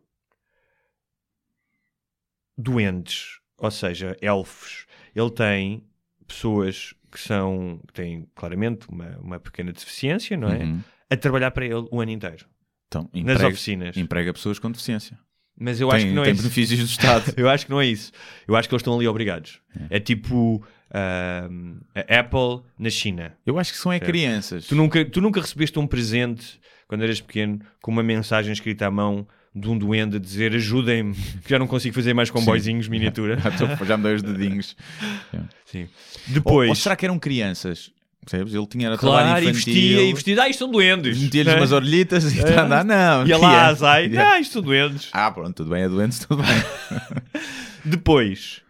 [2.61, 4.85] doentes, ou seja, elfos.
[5.15, 5.83] Ele tem
[6.27, 10.59] pessoas que são que têm claramente uma, uma pequena deficiência, não é?
[10.63, 10.81] Uhum.
[11.09, 12.45] A trabalhar para ele o ano inteiro.
[12.87, 13.97] Então, Nas emprega, oficinas.
[13.97, 15.17] emprega pessoas com deficiência.
[15.59, 16.41] Mas eu tem acho que não é isso.
[16.41, 17.33] benefícios do Estado.
[17.37, 18.11] Eu acho que não é isso.
[18.47, 19.61] Eu acho que eles estão ali obrigados.
[19.89, 23.37] É, tipo ahm, a Apple na China.
[23.45, 24.09] Eu acho que são é Certo.
[24.09, 24.65] crianças.
[24.65, 28.91] Tu nunca, tu nunca recebeste um presente quando eras pequeno com uma mensagem escrita à
[28.91, 33.37] mão de um duende a dizer ajudem-me, que já não consigo fazer mais comboizinhos miniatura.
[33.85, 34.77] Já, me dei os dedinhos.
[35.65, 35.83] Sim.
[35.83, 37.91] Ou, Depois, ou será que eram crianças?
[38.23, 38.53] Percebes?
[38.53, 41.17] Ele tinha era claro, e vestia, e vestia, ah, isto são duendes.
[41.19, 41.59] Metia-lhes né?
[41.59, 42.85] umas orelhitas e andar.
[42.85, 43.65] Não, Ia que lá, é?
[43.65, 44.35] azai, Yeah.
[44.35, 45.09] ah, isto são duendes.
[45.11, 47.01] Ah, pronto, tudo bem, é doentes, tudo bem.
[47.83, 48.61] Depois,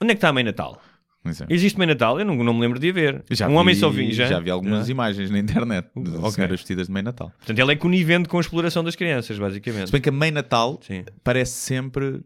[0.00, 0.80] onde é que está a Mãe Natal?
[1.24, 1.46] Mas é.
[1.50, 2.18] Existe Mãe Natal?
[2.18, 3.24] Eu não, não me lembro de a ver.
[3.30, 4.26] Já um homem vi- só vi, já?
[4.26, 4.90] Já vi algumas Ah.
[4.90, 6.30] imagens na internet de Ok.
[6.32, 7.32] senhoras vestidas de meio Natal.
[7.38, 9.86] Portanto, ele é conivente com a exploração das crianças, basicamente.
[9.86, 11.04] Se bem que a meio Natal Sim.
[11.24, 12.22] parece sempre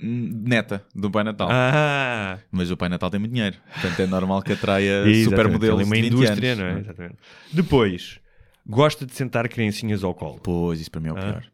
[0.00, 1.48] neta do Pai Natal.
[1.50, 3.56] Ah, Mas o Pai Natal tem muito dinheiro.
[3.72, 6.64] Portanto é normal que atraia supermodelos é uma de 20 indústria, anos.
[6.64, 6.80] não é?
[6.80, 7.16] Exatamente.
[7.52, 8.18] Depois,
[8.66, 10.40] gosta de sentar criancinhas ao colo.
[10.42, 11.20] Pois, isso para mim é o Ah.
[11.20, 11.44] pior.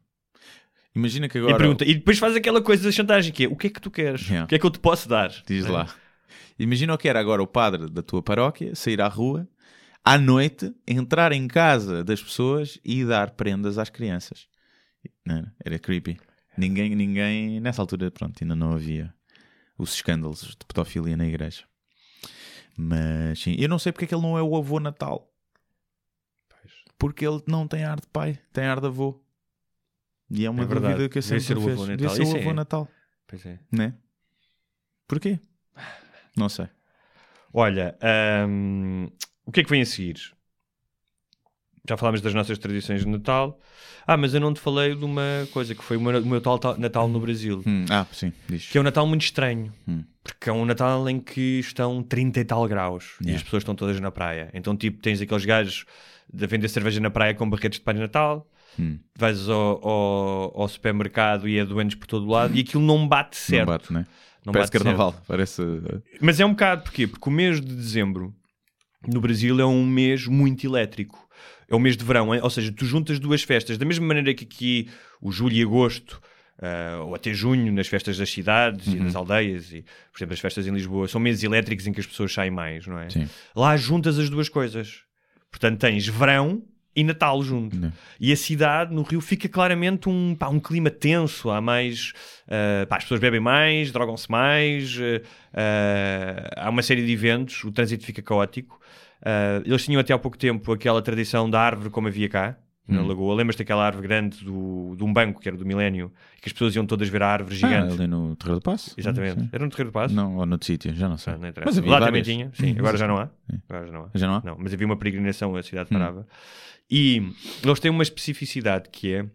[0.96, 1.58] Imagina que E, agora...
[1.58, 3.90] pergunta, e depois faz aquela coisa da chantagem que é, o que é que tu
[3.90, 4.22] queres?
[4.26, 4.44] Yeah.
[4.44, 5.30] O que é que eu te posso dar?
[5.46, 5.70] Diz é?
[5.70, 5.86] lá.
[6.58, 9.48] Imagina o que era agora o padre da tua paróquia sair à rua
[10.04, 14.48] à noite, entrar em casa das pessoas e dar prendas às crianças.
[15.28, 15.52] Era?
[15.64, 16.18] Era creepy.
[16.56, 19.12] Ninguém, ninguém, nessa altura, pronto, ainda não havia
[19.76, 21.64] os escândalos de pedofilia na igreja.
[22.76, 25.30] Mas sim, eu não sei porque é que ele não é o avô Natal.
[26.98, 29.20] Porque ele não tem ar de pai, tem ar de avô.
[30.30, 30.94] E é uma É verdade.
[30.94, 32.16] dúvida que eu sempre ser o avô Devia Natal.
[32.16, 32.54] ser o avô é.
[32.54, 32.88] Natal,
[33.26, 33.58] Pois é.
[33.70, 33.94] né?
[35.06, 35.38] Porquê?
[36.38, 36.66] Não sei.
[37.52, 37.96] Olha,
[38.48, 39.08] hum,
[39.46, 40.16] o que é que vem a seguir?
[41.88, 43.58] Já falámos das nossas tradições de Natal.
[44.06, 46.40] Ah, mas eu não te falei de uma coisa que foi o meu, o meu
[46.40, 47.62] tal, tal- Natal no Brasil.
[47.66, 48.68] Hum, ah, sim, diz.
[48.68, 49.72] Que é um Natal muito estranho.
[49.86, 50.04] Hum.
[50.22, 53.36] Porque é um Natal em que estão 30 e tal graus e Yeah.
[53.38, 54.50] as pessoas estão todas na praia.
[54.52, 55.86] Então, tipo, tens aqueles gajos
[56.30, 58.46] de vender cerveja na praia com barretes de Pai de Natal.
[58.78, 58.98] Hum.
[59.16, 63.36] Vais ao, ao, ao supermercado e é doentes por todo lado e aquilo não bate
[63.38, 63.66] certo.
[63.66, 64.06] Não bate, né?
[64.48, 65.14] Não Parece carnaval.
[65.26, 65.56] Parece.
[65.56, 66.02] certo.
[66.20, 67.06] Mas é um bocado, porquê?
[67.06, 68.34] Porque o mês de dezembro
[69.06, 71.28] no Brasil é um mês muito elétrico.
[71.68, 74.44] É o mês de verão, ou seja, tu juntas duas festas, da mesma maneira que
[74.44, 74.88] aqui
[75.20, 76.18] o julho e agosto,
[76.60, 79.04] ah, ou até junho, nas festas das cidades e Uhum.
[79.04, 82.06] das aldeias, e, por exemplo, as festas em Lisboa, são meses elétricos em que as
[82.06, 83.10] pessoas saem mais, não é?
[83.10, 83.28] Sim.
[83.54, 85.02] Lá juntas as duas coisas.
[85.50, 86.62] Portanto, tens verão
[87.00, 87.76] e Natal junto.
[87.76, 87.92] Não.
[88.20, 91.50] E a cidade, no Rio, fica claramente um, pá, um clima tenso.
[91.50, 92.12] Há mais.
[92.48, 94.98] ah, pá, as pessoas bebem mais, drogam-se mais.
[95.54, 95.68] ah,
[96.56, 98.80] ah, há uma série de eventos, o trânsito fica caótico.
[99.24, 103.02] Ah, eles tinham até há pouco tempo aquela tradição da árvore como havia cá, na
[103.02, 103.06] Hum.
[103.06, 103.34] Lagoa.
[103.34, 106.74] Lembras-te daquela árvore grande do, de um banco, que era do milénio, que as pessoas
[106.74, 107.94] iam todas ver a árvore Ah, gigante?
[107.94, 108.94] ali no Terreiro do Passo?
[108.96, 109.48] Exatamente.
[109.52, 110.14] Era no Terreiro do Passo?
[110.14, 111.34] Não, ou noutro sítio, já não sei.
[111.34, 111.52] Ah, não.
[111.64, 112.26] Mas Lá também várias.
[112.26, 112.72] tinha, sim.
[112.72, 113.28] Hum, Agora já não há.
[113.68, 114.08] Agora já não há.
[114.14, 114.42] Já não há?
[114.44, 116.24] Não, mas havia uma peregrinação, a cidade Hum.
[116.90, 117.22] E
[117.62, 119.26] eles têm uma especificidade que é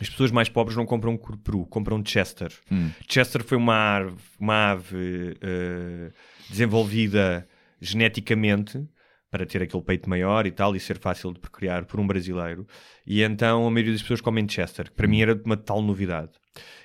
[0.00, 2.52] as pessoas mais pobres não compram peru, compram Chester.
[2.70, 2.90] Hum.
[3.08, 6.10] Chester foi uma ave, uma ave eh,
[6.48, 7.46] desenvolvida
[7.80, 8.84] geneticamente
[9.30, 12.66] para ter aquele peito maior e tal e ser fácil de procriar por um brasileiro.
[13.06, 16.32] E então a maioria das pessoas comem Chester, que para mim era uma tal novidade.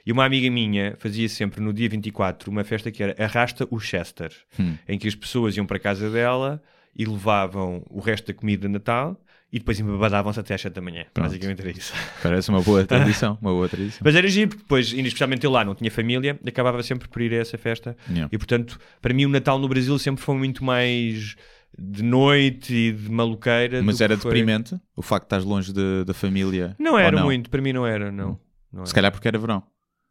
[0.06, 3.80] E uma amiga minha fazia sempre no dia 24 uma festa que era Arrasta o
[3.80, 4.78] Chester, Hum.
[4.88, 6.62] em que as pessoas iam para a casa dela
[6.96, 9.20] e levavam o resto da comida de Natal
[9.52, 11.06] e depois embabadavam-se até às 7 da manhã.
[11.14, 11.28] Pronto.
[11.28, 11.94] Basicamente era isso.
[12.22, 13.38] Parece uma boa tradição.
[13.42, 14.02] uma boa tradição.
[14.04, 17.34] Mas era giro, porque depois, especialmente eu lá, não tinha família, acabava sempre por ir
[17.34, 17.96] a essa festa.
[18.10, 18.30] Yeah.
[18.32, 21.36] E portanto, para mim, o Natal no Brasil sempre foi muito mais
[21.80, 23.82] de noite e de maluqueira.
[23.84, 25.72] Mas era foi- deprimente o facto de estás longe
[26.06, 26.76] da família?
[26.80, 28.40] Não era muito, para mim não era, não.
[28.72, 28.96] Não Se era.
[28.96, 29.64] calhar porque era verão.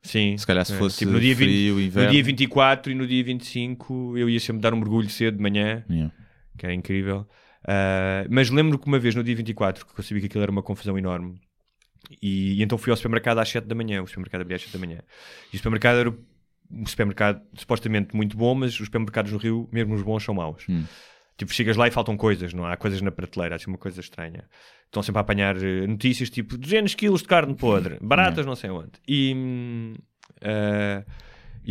[0.02, 0.36] Sim.
[0.38, 2.06] Se calhar se É, fosse tipo, no dia 20 frio, inverno.
[2.08, 5.42] No dia 24 e no dia 25 eu ia sempre dar um mergulho cedo de
[5.42, 6.14] manhã, Yeah.
[6.56, 7.26] que era incrível.
[7.66, 10.52] Ah, mas lembro que uma vez no dia 24, que eu sabia que aquilo era
[10.52, 11.40] uma confusão enorme,
[12.22, 14.02] e, e então fui ao supermercado às 7 da manhã.
[14.02, 15.00] O supermercado abria às 7 da manhã.
[15.52, 16.14] E o supermercado era
[16.70, 20.64] um supermercado supostamente muito bom, mas os supermercados no Rio, mesmo os bons, são maus.
[20.68, 20.84] Hum.
[21.36, 24.44] Tipo, chegas lá e faltam coisas, não há coisas na prateleira, assim uma coisa estranha.
[24.86, 28.70] Estão sempre a apanhar eh, notícias tipo 200 quilos de carne podre, baratas não sei
[28.70, 28.92] onde.
[29.06, 29.94] E hum,
[30.40, 31.04] eh,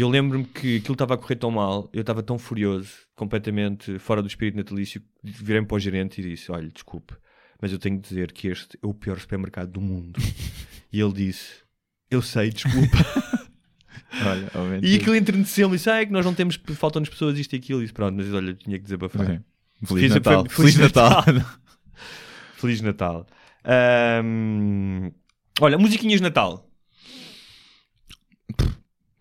[0.02, 4.22] eu lembro-me que aquilo estava a correr tão mal, eu estava tão furioso, completamente fora
[4.22, 7.14] do espírito natalício, virei-me para o gerente e disse: Olha, desculpe,
[7.62, 10.20] mas eu tenho de dizer que este é o pior supermercado do mundo.
[10.92, 11.64] e ele disse:
[12.10, 12.98] Eu sei, desculpa.
[14.26, 17.54] Olha, e aquilo entreneceu-me e disse: Ah, é que nós não temos, faltam-nos pessoas isto
[17.54, 17.80] e aquilo.
[17.80, 19.26] E disse: Pronto, mas olha, tinha que desabafar.
[19.28, 19.44] Sim.
[19.86, 20.46] Feliz Fiz Natal.
[20.50, 21.24] foi- Feliz Natal.
[22.56, 23.28] Feliz Natal.
[23.64, 25.12] Ahm,
[25.60, 26.70] olha, musiquinhas de Natal.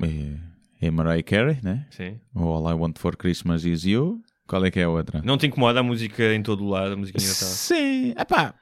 [0.03, 0.37] é,
[0.87, 1.87] é Mariah Carey, né?
[1.91, 2.19] Sim.
[2.35, 4.23] O All I Want for Christmas is You.
[4.47, 5.23] Qual é que é a outra?
[5.25, 7.49] Não te incomoda a música em todo o lado, a musiquinha de Natal?
[7.49, 8.55] Sim, epá,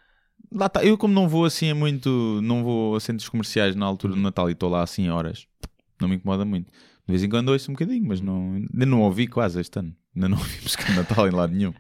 [0.52, 0.84] lá tá.
[0.84, 4.20] Eu, como não vou assim a muito, não vou a centros comerciais na altura do
[4.20, 5.46] Natal e estou lá assim horas,
[6.00, 6.66] não me incomoda muito.
[6.66, 9.92] De vez em quando ouço um bocadinho, mas não, ainda não ouvi quase este ano.
[10.14, 11.74] Ainda não ouvi música de Natal em lado nenhum.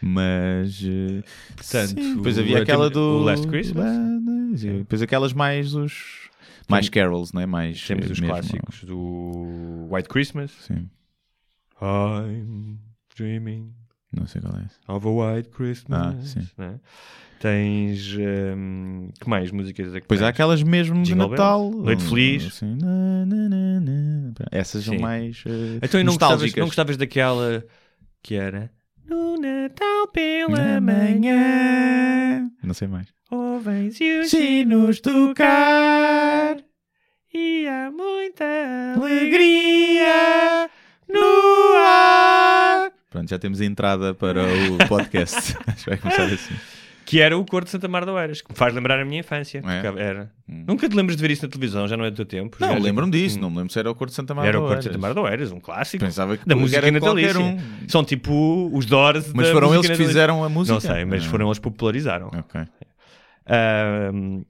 [0.00, 1.22] Mas, eh,
[1.56, 3.86] Portanto, sim, depois havia aquela o do Last Christmas.
[4.60, 6.25] depois aquelas mais os
[6.68, 7.46] mais carols, né?
[7.46, 10.50] Mais Temos eh, os mesmo, clássicos do White Christmas.
[10.60, 10.88] Sim,
[11.80, 12.78] I'm
[13.16, 13.72] dreaming
[14.12, 14.64] não sei qual é.
[14.64, 14.76] esse.
[14.88, 16.00] of a White Christmas.
[16.00, 16.48] Ah, sim.
[16.56, 16.80] né?
[17.38, 18.16] Tens.
[18.56, 20.30] hum, que mais músicas é que Pois há tens?
[20.30, 21.68] aquelas mesmo de Jingle Natal.
[21.70, 22.46] Bells, Noite Feliz.
[22.46, 23.48] Assim, na, na,
[23.80, 24.32] na.
[24.50, 25.00] Essas são Sim.
[25.00, 27.64] mais eh, Então, não gostavas, não gostavas daquela
[28.22, 28.70] que era.
[29.08, 33.06] No Natal pela manhã, Não sei mais.
[33.30, 36.56] ouvem-se os Sinos tocar,
[37.32, 38.44] e há muita
[38.96, 40.68] alegria
[41.08, 42.90] no ar.
[43.10, 45.56] Pronto, já temos a entrada para o podcast.
[45.66, 46.54] Acho que vai começar assim.
[47.06, 49.20] Que era o cor de Santa Mar de Oeiras, que me faz lembrar a minha
[49.20, 49.62] infância.
[49.64, 50.02] É?
[50.02, 50.30] Era.
[50.48, 50.64] Hum.
[50.66, 52.56] Nunca te lembras de ver isso na televisão, já não é do teu tempo.
[52.60, 53.38] Não, lembro-me disso.
[53.38, 53.42] Hum.
[53.42, 54.48] Não me lembro se era o Cor de Santa Maria.
[54.48, 56.04] Era o cor de Santa Mar de Oeiras, um clássico.
[56.04, 57.38] Pensava que da música natalícia.
[57.40, 57.58] um.
[57.88, 60.06] São tipo os Doors Mas foram eles que natalícia.
[60.08, 60.74] fizeram a música?
[60.74, 61.28] Não sei, mas Ah.
[61.30, 62.26] foram eles que popularizaram.
[62.26, 62.60] Ok.
[63.48, 64.42] Ahm,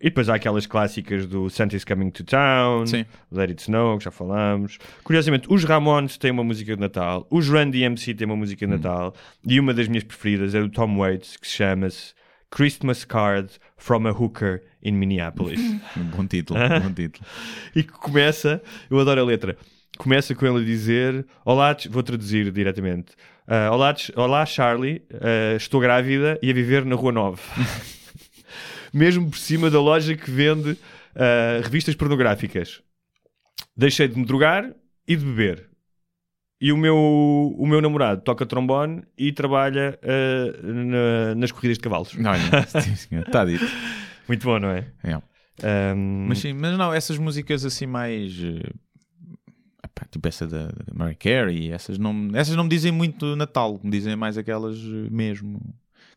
[0.00, 3.04] e depois há aquelas clássicas do Santa's Coming to Town, Sim.
[3.30, 4.78] Let It Snow, que já falámos.
[5.04, 8.70] Curiosamente, os Ramones têm uma música de Natal, os Run DMC têm uma música Hum.
[8.70, 9.14] de Natal,
[9.46, 12.14] e uma das minhas preferidas é do Tom Waits, que se chama-se
[12.50, 15.60] Christmas Card from a Hooker in Minneapolis.
[15.96, 16.58] Um bom título.
[16.64, 17.24] um bom título.
[17.76, 19.56] e que começa, eu adoro a letra,
[19.98, 23.12] começa com ele a dizer: Olá, vou traduzir diretamente.
[23.46, 27.40] Ah, olá, olá, Charlie, ah, estou grávida e a viver na Rua 9.
[28.92, 30.76] Mesmo por cima da loja que vende
[31.14, 32.82] ah, revistas pornográficas.
[33.76, 34.72] Deixei de me drogar
[35.06, 35.68] e de beber.
[36.60, 36.94] E o meu,
[37.58, 42.14] o meu namorado toca trombone e trabalha ah, na- nas corridas de cavalos.
[42.16, 43.26] Olha, sim, senhor.
[43.26, 43.64] Está dito.
[44.28, 44.86] Muito bom, não é?
[45.02, 45.14] É.
[45.92, 48.32] Ahm, Mas sim, mas não, essas músicas assim mais.
[48.42, 48.70] eh,
[49.84, 53.78] epá, tipo essa da, da Mariah Carey, essas não, essas não me dizem muito Natal,
[53.82, 54.78] me dizem mais aquelas
[55.10, 55.60] mesmo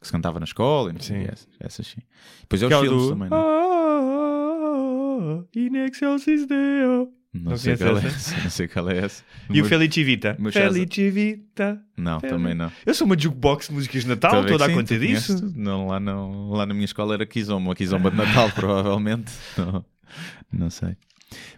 [0.04, 2.02] que se cantava na escola e não sei essas, essas sim.
[2.42, 3.42] Depois é os Aquela filmes do- também, não, é?
[3.42, 7.10] Ah, in excelsis Deo.
[7.34, 8.38] não, não sei qual é essa?
[8.44, 9.24] não sei qual é essa.
[9.50, 10.36] E o Mas- Felice Vita.
[10.40, 11.82] mas já- Felice Vita.
[11.98, 12.72] Não, Feliz- também não.
[12.86, 15.54] Eu sou uma jukebox de músicas de Natal, Estou a dar conta conheces disso.
[15.56, 19.32] Não, lá, não, lá na minha escola era Kizomba, Kizomba de Natal, provavelmente.
[19.58, 19.86] Não,
[20.52, 20.96] não sei.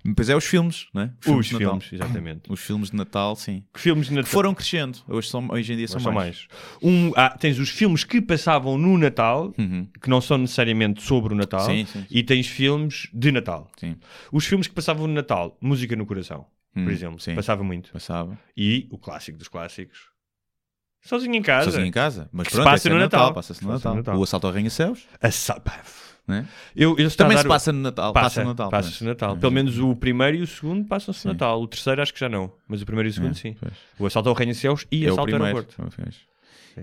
[0.04, 1.14] Depois é os filmes, né?
[1.28, 1.70] Os de Natal.
[1.70, 2.42] filmes, exatamente.
[2.52, 3.64] Os filmes de Natal, sim.
[3.74, 4.32] Que filmes de Que Natal?
[4.32, 5.00] foram crescendo.
[5.08, 6.48] Hoje, são, hoje em dia são, São mais.
[6.50, 6.82] mais.
[6.82, 9.88] Um, ah, tens os filmes que passavam no Natal, Uhum.
[10.02, 12.06] que não são necessariamente sobre o Natal, Sim, sim, sim.
[12.10, 13.70] e tens filmes de Natal.
[14.32, 16.46] Os filmes que passavam no Natal, Música no Coração,
[16.76, 17.92] Hum, por exemplo, passava muito.
[17.94, 18.38] Passava.
[18.58, 20.10] E o clássico dos clássicos,
[21.02, 21.66] Sozinho em Casa.
[21.66, 22.28] Sozinho em casa.
[22.34, 23.34] Mas Que se pronto, passa esse é no Natal.
[23.34, 23.92] Passa-se no Passa Natal.
[23.94, 24.18] no Natal.
[24.20, 25.06] O Assalto ao Arranha-Céus.
[25.22, 25.82] A sa- pá,
[26.28, 26.48] Né?
[26.76, 28.12] Eu, eu Também se passa no Natal.
[28.12, 28.70] Passa, no Natal.
[28.70, 29.38] Passa-se no Natal.
[29.38, 31.62] Pelo menos o primeiro e o segundo passam-se no Natal.
[31.62, 32.52] O terceiro acho que já não.
[32.68, 33.56] Mas o primeiro e o segundo É, sim.
[33.60, 33.74] pois.
[34.00, 35.44] O Assalto ao Arranha-Céus e É o Assalto ao.
[35.44, 35.76] Aeroporto.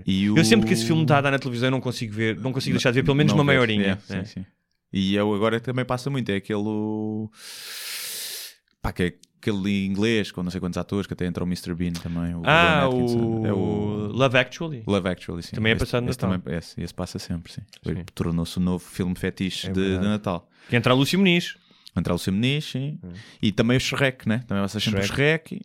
[0.05, 0.37] E o...
[0.37, 2.73] Eu sempre que esse filme está a dar na televisão não consigo ver, não consigo
[2.73, 3.99] deixar de ver pelo menos Não uma meia horinha.
[4.09, 4.23] É, né?
[4.23, 4.45] sim, sim.
[4.91, 6.29] E eu agora também passa muito.
[6.31, 7.27] É aquele.
[8.81, 9.13] Pá, que é
[9.51, 11.73] aquele inglês com não sei quantos atores que até entra o Mr.
[11.73, 12.33] Bean também.
[12.35, 13.45] O Ah, o...
[13.45, 14.83] É o Love Actually.
[14.87, 15.55] Love Actually, sim.
[15.55, 16.39] Também é passado no esse Natal.
[16.39, 17.61] Também, esse, esse passa sempre, sim.
[17.83, 18.03] Sim.
[18.15, 20.03] Tornou-se o novo filme fetiche É de, de.
[20.05, 20.49] Natal.
[20.69, 21.55] Que entra a Lúcia Muniz.
[21.95, 22.99] Entrar o seu Muniz, sim.
[23.41, 24.43] E também o Shrek, né?
[24.47, 25.61] Também passa sempre o Shrek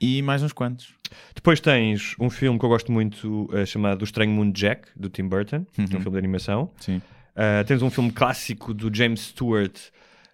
[0.00, 0.94] e, mais uns quantos.
[1.34, 5.08] Depois tens um filme que eu gosto muito eh, chamado O Estranho Mundo Jack, do
[5.08, 5.88] Tim Burton, é um Uhum.
[5.88, 6.70] filme de animação.
[6.78, 6.98] Sim.
[6.98, 9.76] Uh, tens um filme clássico do James Stewart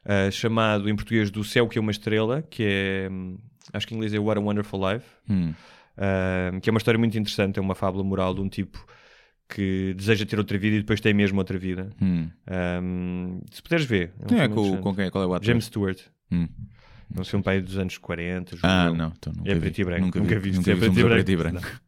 [0.06, 3.36] uh, chamado em português Do Céu que é uma Estrela, que é, hum,
[3.72, 5.52] acho que em inglês é What a Wonderful Life, Hum.
[5.98, 8.84] uh, que é uma história muito interessante, é uma fábula moral de um tipo
[9.48, 11.90] que deseja ter outra vida e depois tem mesmo outra vida.
[12.02, 12.28] Hum.
[12.82, 14.12] Um, se puderes ver.
[14.20, 15.08] um Quem é com, com quem?
[15.10, 15.46] Qual é o ator?
[15.46, 16.00] James Stewart.
[16.32, 16.48] Hum.
[17.16, 18.56] É um filme aí dos anos 40.
[18.56, 19.12] julgo Ah, não.
[19.16, 19.60] Então nunca É vi.
[19.60, 20.04] preto e branco.
[20.06, 20.50] Nunca, Nunca vi.
[20.50, 21.08] Nunca é vi a branco.
[21.08, 21.62] preto e branco.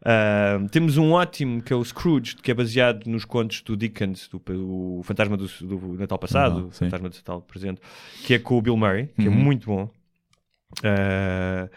[0.00, 4.28] Uh, temos um ótimo que é o Scrooge, que é baseado nos contos do Dickens,
[4.28, 4.40] do,
[4.98, 6.70] o Fantasma do, do Natal Passado, Ah, o.
[6.70, 7.80] Fantasma do Natal Presente,
[8.24, 9.34] que é com o Bill Murray, que é Uhum.
[9.34, 9.90] muito bom.
[10.78, 11.68] Uh,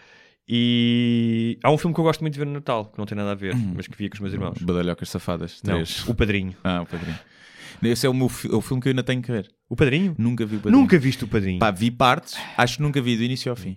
[0.48, 3.16] E há um filme que eu gosto muito de ver no Natal, que não tem
[3.16, 4.58] nada a ver, mas que via com os meus irmãos.
[4.60, 5.60] Badalhocas Safadas.
[5.64, 6.06] Não, Três.
[6.06, 6.54] O Padrinho.
[6.64, 7.18] Ah, o Padrinho.
[7.82, 9.48] Esse é o, meu, fi- é o filme que eu ainda tenho que ver.
[9.68, 10.14] O Padrinho?
[10.18, 10.80] Nunca vi o Padrinho.
[10.80, 11.58] Nunca viste o Padrinho.
[11.58, 13.76] Pá, vi partes, acho que nunca vi do início ao fim.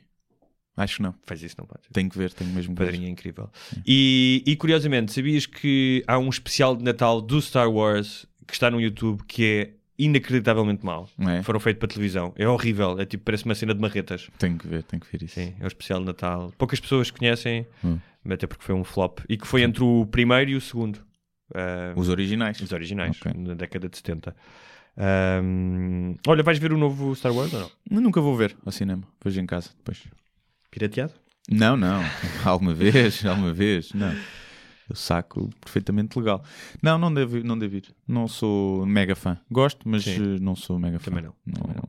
[0.78, 1.15] Acho que não.
[1.26, 1.84] Faz isso, não pode.
[1.93, 2.86] Tenho que ver, tenho mesmo que ver.
[2.88, 3.49] Padrinho é incrível.
[3.86, 8.69] E, e curiosamente, sabias que há um especial de Natal do Star Wars que está
[8.69, 11.07] no YouTube que é inacreditavelmente mau.
[11.19, 11.41] É?
[11.43, 12.34] Foram feitos para televisão.
[12.38, 12.99] É horrível.
[12.99, 14.30] É tipo, parece uma cena de marretas.
[14.38, 15.36] Tenho que ver, tenho que ver isso.
[15.36, 16.51] Sim, é o especial de Natal.
[16.57, 17.97] Poucas pessoas conhecem, Hum.
[18.30, 19.19] até porque foi um flop.
[19.30, 20.99] E que foi entre o primeiro e o segundo.
[21.53, 22.59] Ah, Os originais.
[22.59, 23.32] os originais, Ok.
[23.38, 24.36] na década de 70.
[24.97, 27.71] Ahm, olha, vais ver o novo Star Wars ou não?
[27.89, 29.03] Mas nunca vou ver ao cinema.
[29.23, 30.03] Vejo em casa depois.
[30.76, 31.13] Pirateado?
[31.49, 32.01] Não, não.
[32.43, 33.93] Alguma vez, alguma vez.
[33.93, 34.13] Não.
[34.89, 36.43] Eu saco perfeitamente legal.
[36.82, 37.95] Não, não devo, não devo ir.
[38.05, 39.38] Não sou mega fã.
[39.49, 40.36] Gosto, mas Sim.
[40.36, 41.11] eh, não sou mega fã.
[41.11, 41.84] Também não, também não.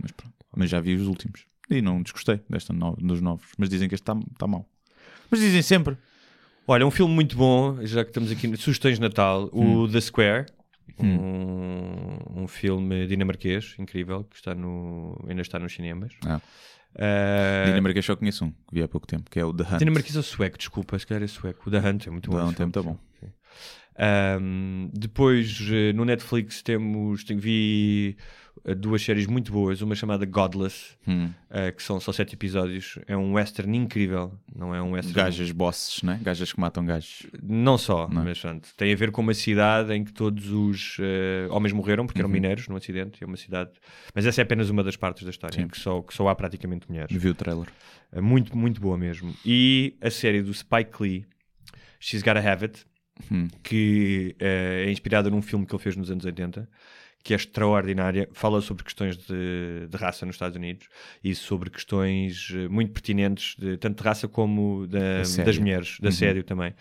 [0.00, 0.34] Mas pronto.
[0.56, 1.44] Mas já vi os últimos.
[1.68, 3.48] E não desgostei desta no- dos novos.
[3.58, 4.66] Mas dizem que este está tá mau.
[5.30, 5.96] Mas dizem sempre.
[6.66, 9.82] Olha, um filme muito bom, já que estamos aqui, sugestões de Natal, Hum.
[9.82, 10.46] o The Square,
[10.98, 16.12] um, um filme dinamarquês incrível que está no, ainda está nos cinemas.
[16.24, 16.40] Ah.
[16.96, 19.78] Uh, Dinamarquês só conheço um, que vi há pouco tempo, que é o The Hunt.
[19.78, 21.68] Dinamarquês ou sueco, desculpa, se calhar é sueco.
[21.68, 22.38] O The Hunt é muito bom.
[22.38, 22.98] Esse filme, tempo, tá bom.
[23.20, 23.26] sim.
[23.98, 28.16] Um, depois eh, no Netflix temos vi
[28.64, 31.30] eh, duas séries muito boas, uma chamada Godless, Hum.
[31.50, 32.98] eh, que são só sete episódios.
[33.06, 35.14] É um western incrível, não é um western.
[35.14, 36.20] Gajas bosses, né?
[36.22, 37.26] Gajas que matam gajos.
[37.42, 38.24] Não só, Não é?
[38.26, 42.04] mas pronto, tem a ver com uma cidade em que todos os eh, homens morreram
[42.06, 42.34] porque eram Uhum.
[42.34, 43.24] mineiros num acidente.
[43.24, 43.70] É uma cidade,
[44.14, 45.68] mas essa é apenas uma das partes da história, Sim.
[45.68, 47.16] que só, que só há praticamente mulheres.
[47.16, 47.68] Vi o trailer.
[48.12, 49.34] É muito, muito boa mesmo.
[49.44, 51.26] E a série do Spike Lee,
[51.98, 52.84] She's Gotta Have It,
[53.32, 53.48] Hum.
[53.62, 56.68] que eh, é inspirada num filme que ele fez nos anos 80,
[57.24, 58.28] que é extraordinária.
[58.32, 60.86] Fala sobre questões de, de raça nos Estados Unidos
[61.24, 66.02] e sobre questões eh, muito pertinentes, de, tanto de raça como da- das mulheres, de
[66.02, 66.08] Uhum.
[66.08, 66.72] assédio também.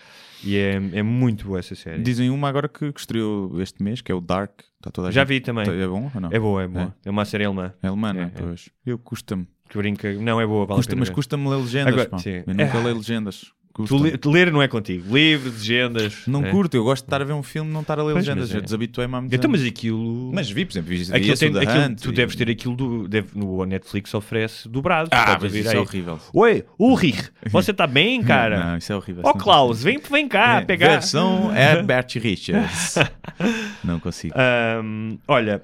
[0.44, 2.04] E é, é muito boa essa série.
[2.04, 4.60] Dizem uma agora que, que estreou este mês, que é o Dark.
[4.94, 5.66] Toda Já gente- vi também.
[5.68, 6.30] É bom ou não?
[6.32, 6.96] É boa, é boa.
[7.04, 7.74] É, uma série alemã.
[7.82, 8.20] É alemã, é?
[8.20, 8.28] É, é.
[8.30, 8.70] Pois.
[8.86, 9.48] Eu custa-me.
[9.68, 10.14] Que brinca.
[10.14, 11.94] Não, é boa, vale a Custa, pena mas custa-me ler legendas.
[11.94, 12.10] Agora.
[12.30, 12.84] Eu nunca É.
[12.84, 13.52] leio legendas.
[13.84, 15.14] Tu le- ler não é contigo.
[15.14, 16.22] Livros, legendas.
[16.26, 16.50] Não é.
[16.50, 18.48] curto, eu gosto de estar a ver um filme não estar a ler Pois, legendas.
[18.50, 18.62] mas Eu é.
[18.64, 20.32] desabituei-me há muito Então, mas aquilo.
[20.34, 23.08] Mas vi, por exemplo, vi, Aquilo tem, aquilo- Hunt tu e- deves ter aquilo do.
[23.08, 25.10] Deve, no Netflix oferece dobrado.
[25.12, 25.76] Ah, mas isso aí.
[25.76, 26.20] é horrível.
[26.34, 28.64] Oi, Ulrich, você tá bem, cara?
[28.72, 29.24] Não, isso é horrível.
[29.26, 30.90] Ó, não Klaus, vem, vem cá É, pegar.
[30.92, 32.96] Versão Herbert Richards.
[33.84, 34.34] não consigo.
[34.38, 35.62] Ahm, olha,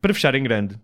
[0.00, 0.74] para fechar em grande,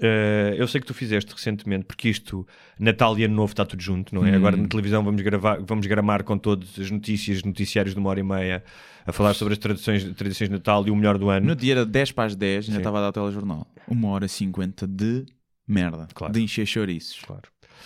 [0.00, 2.46] eh, eu sei que tu fizeste recentemente, porque isto,
[2.78, 4.32] Natal e Ano Novo está tudo junto, não é?
[4.32, 4.36] Hum.
[4.36, 8.20] Agora na televisão vamos, gravar, vamos gramar com todas as notícias, noticiários de uma hora
[8.20, 8.64] e meia,
[9.06, 11.46] a falar sobre as tradições, tradições de Natal e o melhor do ano.
[11.46, 13.66] No dia era 10 para as 10, ainda estava a dar o telejornal.
[13.88, 15.26] Uma hora e 50 de
[15.66, 16.06] merda.
[16.14, 16.32] Claro.
[16.32, 17.20] De encher chouriços.
[17.24, 17.42] Claro.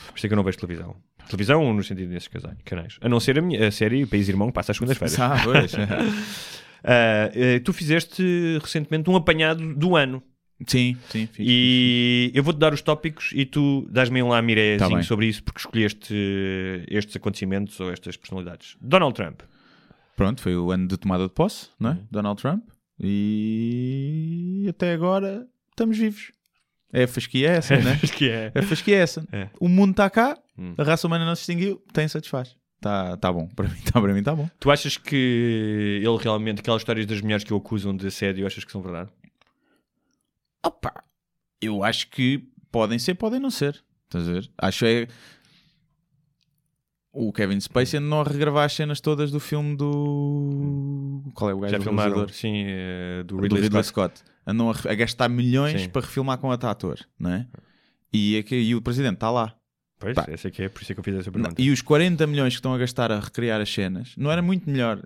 [0.09, 0.97] Por isso é que eu não vejo televisão.
[1.29, 2.29] Televisão no sentido desses
[2.65, 2.99] canais.
[3.01, 5.19] A não ser a, minha, a série País Irmão que passa às segundas-feiras.
[5.19, 5.73] Ah, pois.
[6.89, 8.23] Eh, tu fizeste
[8.63, 10.23] recentemente um apanhado do ano.
[10.67, 11.27] Sim, sim.
[11.27, 15.03] fiz, E eu vou-te dar os tópicos e tu dás-me um lá Tá mirézinho bem.
[15.03, 18.77] sobre isso porque escolheste eh, estes acontecimentos ou estas personalidades.
[18.81, 19.41] Donald Trump.
[20.17, 21.93] Pronto, foi o ano de tomada de posse, não é?
[21.95, 22.07] Uhum.
[22.11, 22.65] Donald Trump.
[22.99, 26.33] E até agora estamos vivos.
[26.93, 27.99] É a fasquia essa, né?
[28.03, 28.53] Acho que é.
[28.55, 29.27] A fasquia essa.
[29.33, 29.49] É.
[29.61, 30.73] O mundo está cá, Hum.
[30.79, 32.57] a raça humana não se extinguiu, tem satisfaz.
[32.81, 34.49] Tá, tá bom, para mim está para mim tá bom.
[34.59, 38.65] Tu achas que ele realmente, aquelas histórias das mulheres que o acusam de assédio, achas
[38.65, 39.11] que são verdade?
[40.67, 41.05] Opa,
[41.61, 43.83] eu acho que podem ser, podem não ser.
[44.05, 44.51] Estás a ver?
[44.59, 45.07] Acho é.
[47.13, 51.23] O Kevin Spacey a regravar as cenas todas do filme do.
[51.35, 52.35] Qual é o gajo Já do filmaram, realizador?
[52.35, 54.19] sim, eh, do do Ridley, Ridley Scott.
[54.19, 54.37] Scott.
[54.47, 55.89] Andam a, a gastar milhões Sim.
[55.89, 57.47] para refilmar com outro ator, não é?
[58.13, 59.57] E, é e o presidente está lá.
[59.99, 60.27] Pois, Pá.
[60.29, 61.63] esse é que é, por isso é que eu fiz essa Não, pergunta.
[61.63, 64.69] E os 40 milhões que estão a gastar a recriar as cenas, não era muito
[64.69, 65.03] melhor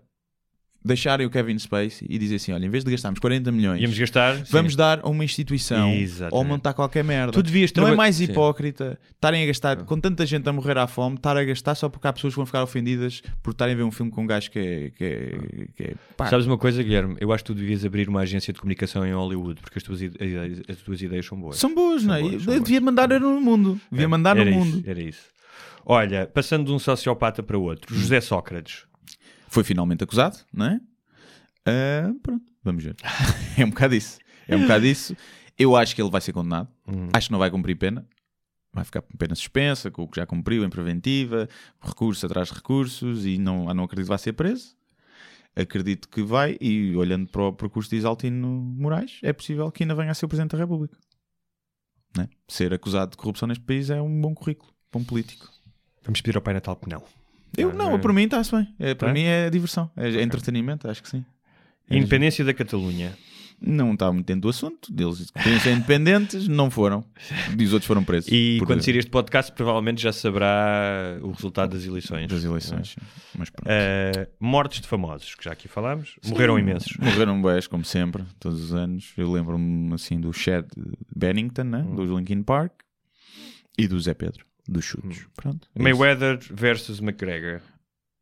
[0.85, 3.99] deixarem o Kevin Spacey e dizer assim: olha, em vez de gastarmos 40 milhões, Íamos
[3.99, 4.37] gastar.
[4.37, 4.45] sim.
[4.51, 6.35] vamos dar a uma instituição Exatamente.
[6.35, 7.33] ou montar qualquer merda.
[7.33, 8.25] Tu devias Não é mais Sim.
[8.25, 11.89] hipócrita estarem a gastar, com tanta gente a morrer à fome, estar a gastar só
[11.89, 14.27] porque há pessoas que vão ficar ofendidas por estarem a ver um filme com um
[14.27, 14.91] gajo que é.
[14.91, 15.39] Que é,
[15.77, 17.17] que é pá, Sabes uma coisa, Guilherme?
[17.21, 20.01] Eu acho que tu devias abrir uma agência de comunicação em Hollywood porque as tuas
[20.03, 21.57] ideias, as tuas ideias são boas.
[21.57, 22.21] são boas, não é?
[22.23, 23.81] boas, Eu devia mandar era no mundo.
[23.91, 24.79] Devia mandar no era mundo.
[24.79, 25.23] Isso, era isso.
[25.85, 28.85] Olha, passando de um sociopata para outro, José Sócrates.
[29.51, 30.81] Foi finalmente acusado, não é?
[31.67, 32.95] Ah, pronto, vamos ver.
[33.59, 34.19] é um bocado isso.
[34.47, 35.17] É um bocado isso.
[35.59, 36.69] Eu acho que ele vai ser condenado.
[37.13, 38.07] Acho que não vai cumprir pena.
[38.73, 41.49] Vai ficar com pena suspensa, com o que já cumpriu em preventiva,
[41.81, 44.77] recurso atrás de recursos e não, não acredito que vai ser preso.
[45.57, 49.97] Acredito que vai, e olhando para o percurso de Isaltino Moraes, é possível que ainda
[49.97, 50.97] venha a ser o Presidente da República.
[52.17, 52.29] Não é?
[52.47, 54.73] Ser acusado de corrupção neste país é um bom currículo.
[54.95, 55.51] um político.
[56.05, 57.03] Vamos pedir ao Pai Natal que não.
[57.57, 58.69] Eu não, para mim está-se bem.
[58.79, 59.15] É, para Tá?
[59.15, 61.25] mim é diversão, é, é entretenimento, acho que sim.
[61.89, 63.17] É Independência da Catalunha.
[63.63, 64.91] Não está muito dentro do assunto.
[64.91, 67.05] Deles queriam ser independentes, não foram.
[67.59, 68.31] E os outros foram presos.
[68.33, 72.27] E por- quando sair este podcast, provavelmente já saberá o resultado das eleições.
[72.29, 72.91] das eleições.
[72.99, 73.07] sim.
[73.37, 73.69] Mas pronto.
[73.69, 76.17] Uh, mortes de famosos, que já aqui falámos.
[76.27, 76.97] Morreram imensos.
[76.97, 79.13] Morreram bés, como sempre, todos os anos.
[79.19, 80.65] Eu lembro-me assim do Chad
[81.15, 81.85] Bennington, né?
[81.87, 81.97] Hum.
[81.97, 82.73] do Linkin Park,
[83.77, 85.27] e do Zé Pedro, dos chutes.
[85.37, 85.69] Pronto.
[85.75, 85.83] é isso.
[85.83, 87.61] Mayweather versus McGregor.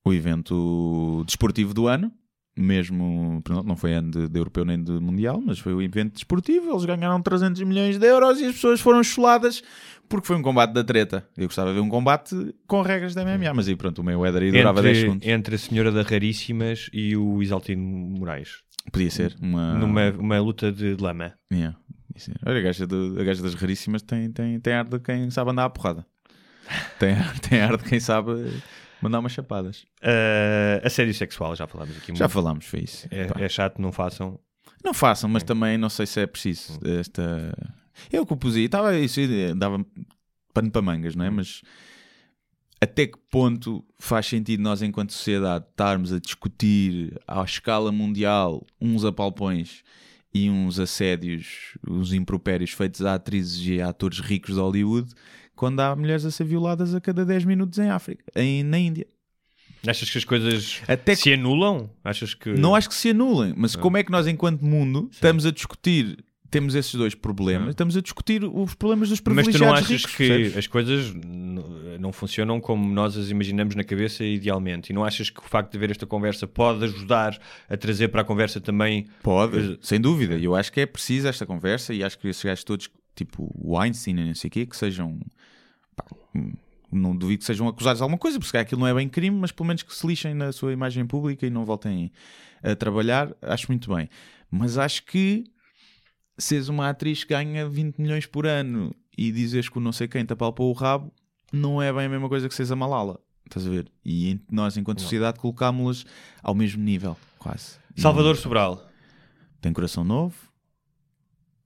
[0.07, 2.11] O evento desportivo do ano,
[2.57, 6.70] mesmo, não foi ano de, de europeu nem de mundial, mas foi o evento desportivo.
[6.70, 9.62] Eles ganharam 300 milhões de euros e as pessoas foram chuladas
[10.09, 11.28] porque foi um combate da treta.
[11.36, 12.34] Eu gostava de ver um combate
[12.66, 15.16] com regras da MMA, mas aí pronto, o Mayweather aí durava 10 segundos.
[15.18, 17.82] Entre, entre a Senhora da Raríssimas e o Isaltino
[18.18, 18.62] Moraes.
[18.91, 19.74] Podia ser uma.
[19.74, 21.34] Numa uma luta de lama.
[21.53, 21.76] Yeah.
[22.16, 22.34] Isso é.
[22.51, 25.51] Olha, a gaja, do- a gaja das raríssimas tem, tem, tem ar de quem sabe
[25.51, 26.07] andar à porrada.
[26.99, 27.14] Tem,
[27.49, 28.31] tem ar de quem sabe
[29.01, 29.83] mandar umas chapadas.
[30.03, 32.29] Uh, assédio sexual, já falámos aqui Já muito.
[32.29, 33.07] falámos, foi isso.
[33.11, 34.39] É, é chato, não façam.
[34.85, 37.53] Não façam, mas também não sei se é preciso esta.
[38.12, 39.21] Eu aí, estava isso,
[39.57, 39.85] dava
[40.55, 41.31] pano para mangas, não é?
[41.31, 41.62] Mas
[42.81, 49.05] até que ponto faz sentido nós, enquanto sociedade, estarmos a discutir à escala mundial uns
[49.05, 49.83] apalpões
[50.33, 55.12] e uns assédios, uns impropérios feitos a atrizes e a atores ricos de Hollywood,
[55.59, 59.07] quando há mulheres a ser violadas a cada 10 minutos em África, em, na Índia?
[59.87, 61.91] Achas que as coisas Até se anulam?
[62.03, 62.51] Achas que.
[62.51, 66.25] não acho que se anulem, mas como é que nós, enquanto mundo, estamos a discutir,
[66.49, 69.91] temos esses dois problemas, estamos a discutir os problemas dos Mas tu não privilegiados achas
[69.91, 70.57] ricos, que percebes?
[70.57, 71.15] as coisas
[72.01, 74.91] não funcionam como nós as imaginamos na cabeça idealmente?
[74.91, 77.37] E não achas que o facto de haver esta conversa pode ajudar
[77.69, 80.37] a trazer para a conversa também Pode, sem dúvida.
[80.37, 82.89] E eu acho que é preciso esta conversa e acho que esses gajos todos,
[83.19, 85.21] tipo o Einstein e não sei o quê, que sejam...
[85.97, 86.05] pá,
[86.91, 89.53] não duvido que sejam acusados de alguma coisa, porque aquilo não é bem crime, mas
[89.53, 92.11] pelo menos que se lixem na sua imagem pública e não voltem
[92.62, 94.09] a trabalhar, acho muito bem.
[94.51, 95.45] Mas acho que
[96.39, 100.09] seres uma atriz que ganha 20 milhões por ano e dizes que o não sei
[100.09, 101.12] quem te apalpou o rabo,
[101.53, 103.21] não é bem a mesma coisa que seres a Malala.
[103.45, 103.91] Estás a ver?
[104.05, 106.07] E nós, enquanto sociedade, colocámos-las
[106.43, 107.79] ao mesmo nível, quase.
[107.97, 108.87] Salvador Sobral,
[109.61, 110.37] tem coração novo.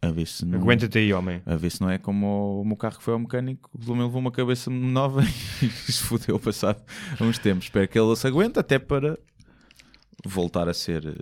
[0.05, 1.41] A ver se não, aguenta-te aí, homem.
[1.47, 3.93] a ver se não é como o, o meu carro que foi ao mecânico, pelo
[3.93, 5.23] menos levou uma cabeça nova
[5.63, 6.83] e se fodeu passado
[7.21, 7.67] há uns tempos.
[7.67, 9.17] Espero que ele se aguente até para
[10.25, 11.15] voltar a ser eh,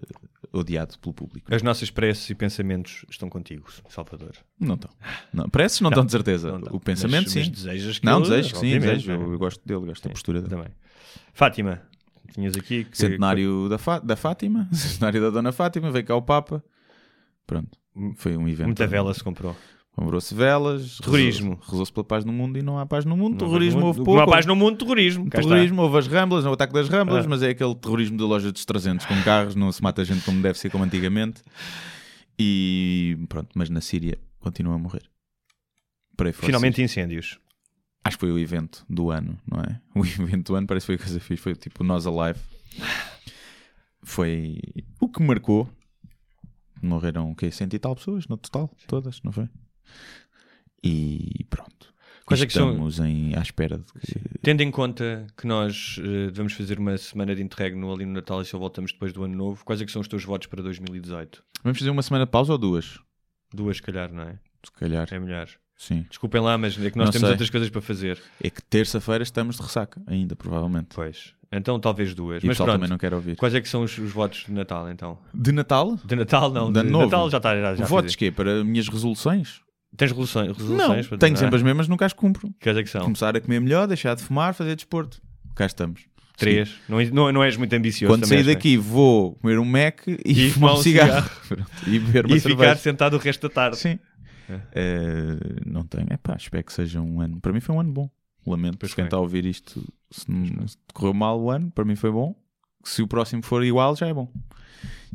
[0.51, 1.55] odiado pelo público.
[1.55, 4.33] As nossas preces e pensamentos estão contigo, Salvador.
[4.59, 4.91] Não estão.
[5.33, 6.59] Não, preces não estão de certeza.
[6.59, 6.75] Não.
[6.77, 7.41] O pensamento Mas- sim.
[7.41, 9.13] mas desejas que não, desejo que sim, desejo.
[9.13, 10.55] Eu, eu gosto dele, gosto da postura dele.
[10.55, 10.71] Também.
[11.35, 11.83] Fátima,
[12.33, 12.97] tinhas aqui que...
[12.97, 16.63] Centenário da, Fá- da Fátima, centenário da Dona Fátima, veio cá o Papa.
[17.47, 17.79] Pronto,
[18.17, 18.67] foi um evento.
[18.67, 19.57] Muita vela se comprou.
[19.93, 21.51] Comprou-se velas, Terrorismo.
[21.57, 23.33] rezou- rezou-se pela paz no mundo e não há paz no mundo.
[23.33, 24.15] Não terrorismo houve pouco.
[24.15, 25.29] Não há paz no mundo, terrorismo.
[25.29, 27.29] Terrorismo, houve as ramblas, o ataque das ramblas, Ah.
[27.29, 30.41] mas é aquele terrorismo da loja dos 300 com carros, não se mata gente como
[30.41, 31.43] deve ser, como antigamente.
[32.39, 35.03] E pronto, mas na Síria continua a morrer.
[36.35, 37.39] Finalmente incêndios.
[38.05, 39.81] Acho que foi o evento do ano, não é?
[39.95, 42.39] O evento do ano parece que foi a coisa fixe, foi tipo Nós Alive.
[44.03, 44.59] Foi
[45.01, 45.69] o que marcou.
[46.83, 47.51] Morreram o quê?
[47.51, 49.49] Cento e tal pessoas no total, todas, não foi?
[50.83, 51.93] E pronto.
[52.25, 55.97] Quais é que são- Estamos em, à espera de que Tendo em conta que nós
[55.99, 59.25] eh, devemos fazer uma semana de interregno ali no Natal e só voltamos depois do
[59.25, 61.43] Ano Novo, quais é que são os teus votos para 2018?
[61.65, 62.99] Vamos fazer uma semana de pausa ou duas?
[63.53, 64.39] Duas, se calhar, não é?
[64.65, 65.49] Se calhar, É melhor.
[65.77, 66.07] sim.
[66.09, 67.31] Desculpem lá, mas é que nós Não temos sei.
[67.33, 68.23] outras coisas para fazer.
[68.41, 70.89] É que terça-feira estamos de ressaca, ainda, provavelmente.
[70.95, 71.35] Pois.
[71.53, 72.43] Então talvez duas.
[72.45, 72.73] E mas pronto.
[72.73, 73.37] também não quer ouvir.
[73.37, 75.19] Quais é que são os, os votos de Natal, então?
[75.35, 75.99] De Natal?
[76.05, 76.73] De Natal, não.
[76.73, 77.05] De De, Novo?
[77.07, 77.61] Natal já está.
[77.61, 78.31] Já, já Votos quê?
[78.31, 79.61] Para minhas resoluções?
[79.97, 80.57] Tens resoluções?
[80.57, 81.65] resoluções Não, tenho sempre não as é?
[81.65, 82.49] mesmas, nunca as cumpro.
[82.63, 83.03] Quais é que são?
[83.03, 85.21] Começar a comer melhor, deixar de fumar, fazer desporto.
[85.57, 86.03] Cá estamos.
[86.37, 86.73] Três.
[86.89, 88.15] Não, não, não és muito ambicioso.
[88.15, 91.29] Quando sair és, daqui vou comer um Mac e, E fumar um cigarro.
[91.49, 91.71] Pronto.
[91.87, 92.37] e beber uma é?
[92.39, 92.71] E cerveja.
[92.71, 93.77] ficar sentado o resto da tarde.
[93.77, 93.99] Sim.
[94.73, 95.37] Eh,
[95.67, 96.07] não tenho.
[96.11, 97.41] É pá, espero que seja um ano.
[97.41, 98.11] Para mim foi um ano bom.
[98.47, 99.81] Lamento por quem está a ouvir isto.
[100.11, 102.35] Se, se correu mal o ano, para mim foi bom.
[102.85, 104.33] Se o próximo for igual, já é bom.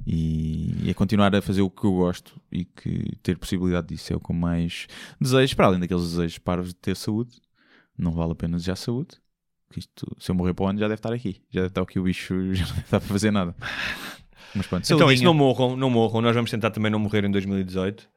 [0.06, 4.14] E, e é continuar a fazer o que eu gosto e que ter possibilidade disso
[4.14, 4.88] é o que eu mais
[5.20, 5.56] desejo.
[5.56, 7.42] Para além daqueles desejos parvos de ter saúde,
[7.98, 9.18] não vale a pena desejar saúde.
[9.76, 11.42] Isto, se eu morrer para o ano, já deve estar aqui.
[11.50, 13.56] Já deve estar aqui o bicho, já não deve estar para fazer nada.
[14.54, 16.22] Mas pronto, Então, isso não morram, não morram.
[16.22, 18.08] Nós vamos tentar também não morrer em 2018.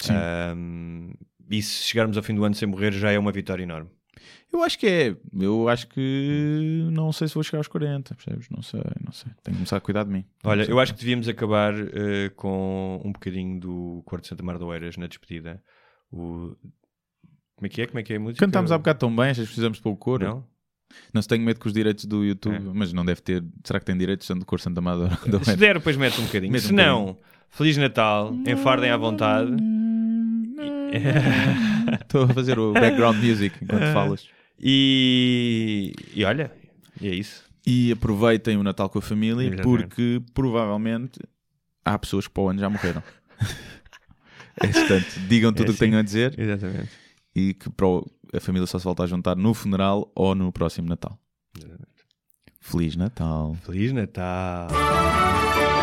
[0.00, 0.12] Sim.
[0.12, 1.12] Ahm,
[1.50, 3.90] e se chegarmos ao fim do ano sem morrer, já é uma vitória enorme.
[4.52, 5.16] Eu acho que é.
[5.38, 8.48] Eu acho que não sei se vou chegar aos 40, percebes?
[8.50, 9.30] Não sei, não sei.
[9.42, 10.24] Tenho que começar a cuidar de mim.
[10.44, 14.64] Olha, eu acho que devíamos acabar eh, com um bocadinho do de Santa Mar de
[14.64, 15.62] Oeiras na despedida.
[16.12, 16.54] O
[17.56, 17.86] Como é que é?
[17.86, 18.44] Como é que é a música?
[18.44, 20.24] Cantámos há bocado tão bem, achas que precisamos pôr o coro?
[20.26, 20.54] Não?
[21.12, 22.60] Não se tenho medo com os direitos do YouTube, É.
[22.60, 23.44] mas não deve ter.
[23.64, 25.18] Será que tem direitos do cor Santa Amadora?
[25.44, 26.52] Se der, depois mete um bocadinho.
[26.52, 27.18] Mete um Se não,
[27.50, 29.50] Feliz Natal, enfardem à vontade.
[32.02, 34.28] Estou a fazer o background music enquanto falas.
[34.58, 36.50] E, e olha,
[37.00, 37.44] e é isso.
[37.66, 39.62] E aproveitem o Natal com a família Exatamente.
[39.62, 41.18] porque provavelmente
[41.84, 43.02] há pessoas que para o ano já morreram.
[44.60, 45.78] é, portanto, digam tudo o que assim.
[45.78, 46.90] tenham a dizer Exatamente.
[47.34, 47.68] e que
[48.34, 51.18] a família só se volta a juntar no funeral ou no próximo Natal.
[52.60, 53.56] Feliz Natal.
[53.62, 54.68] Feliz Natal.
[54.70, 55.73] É uma Natal.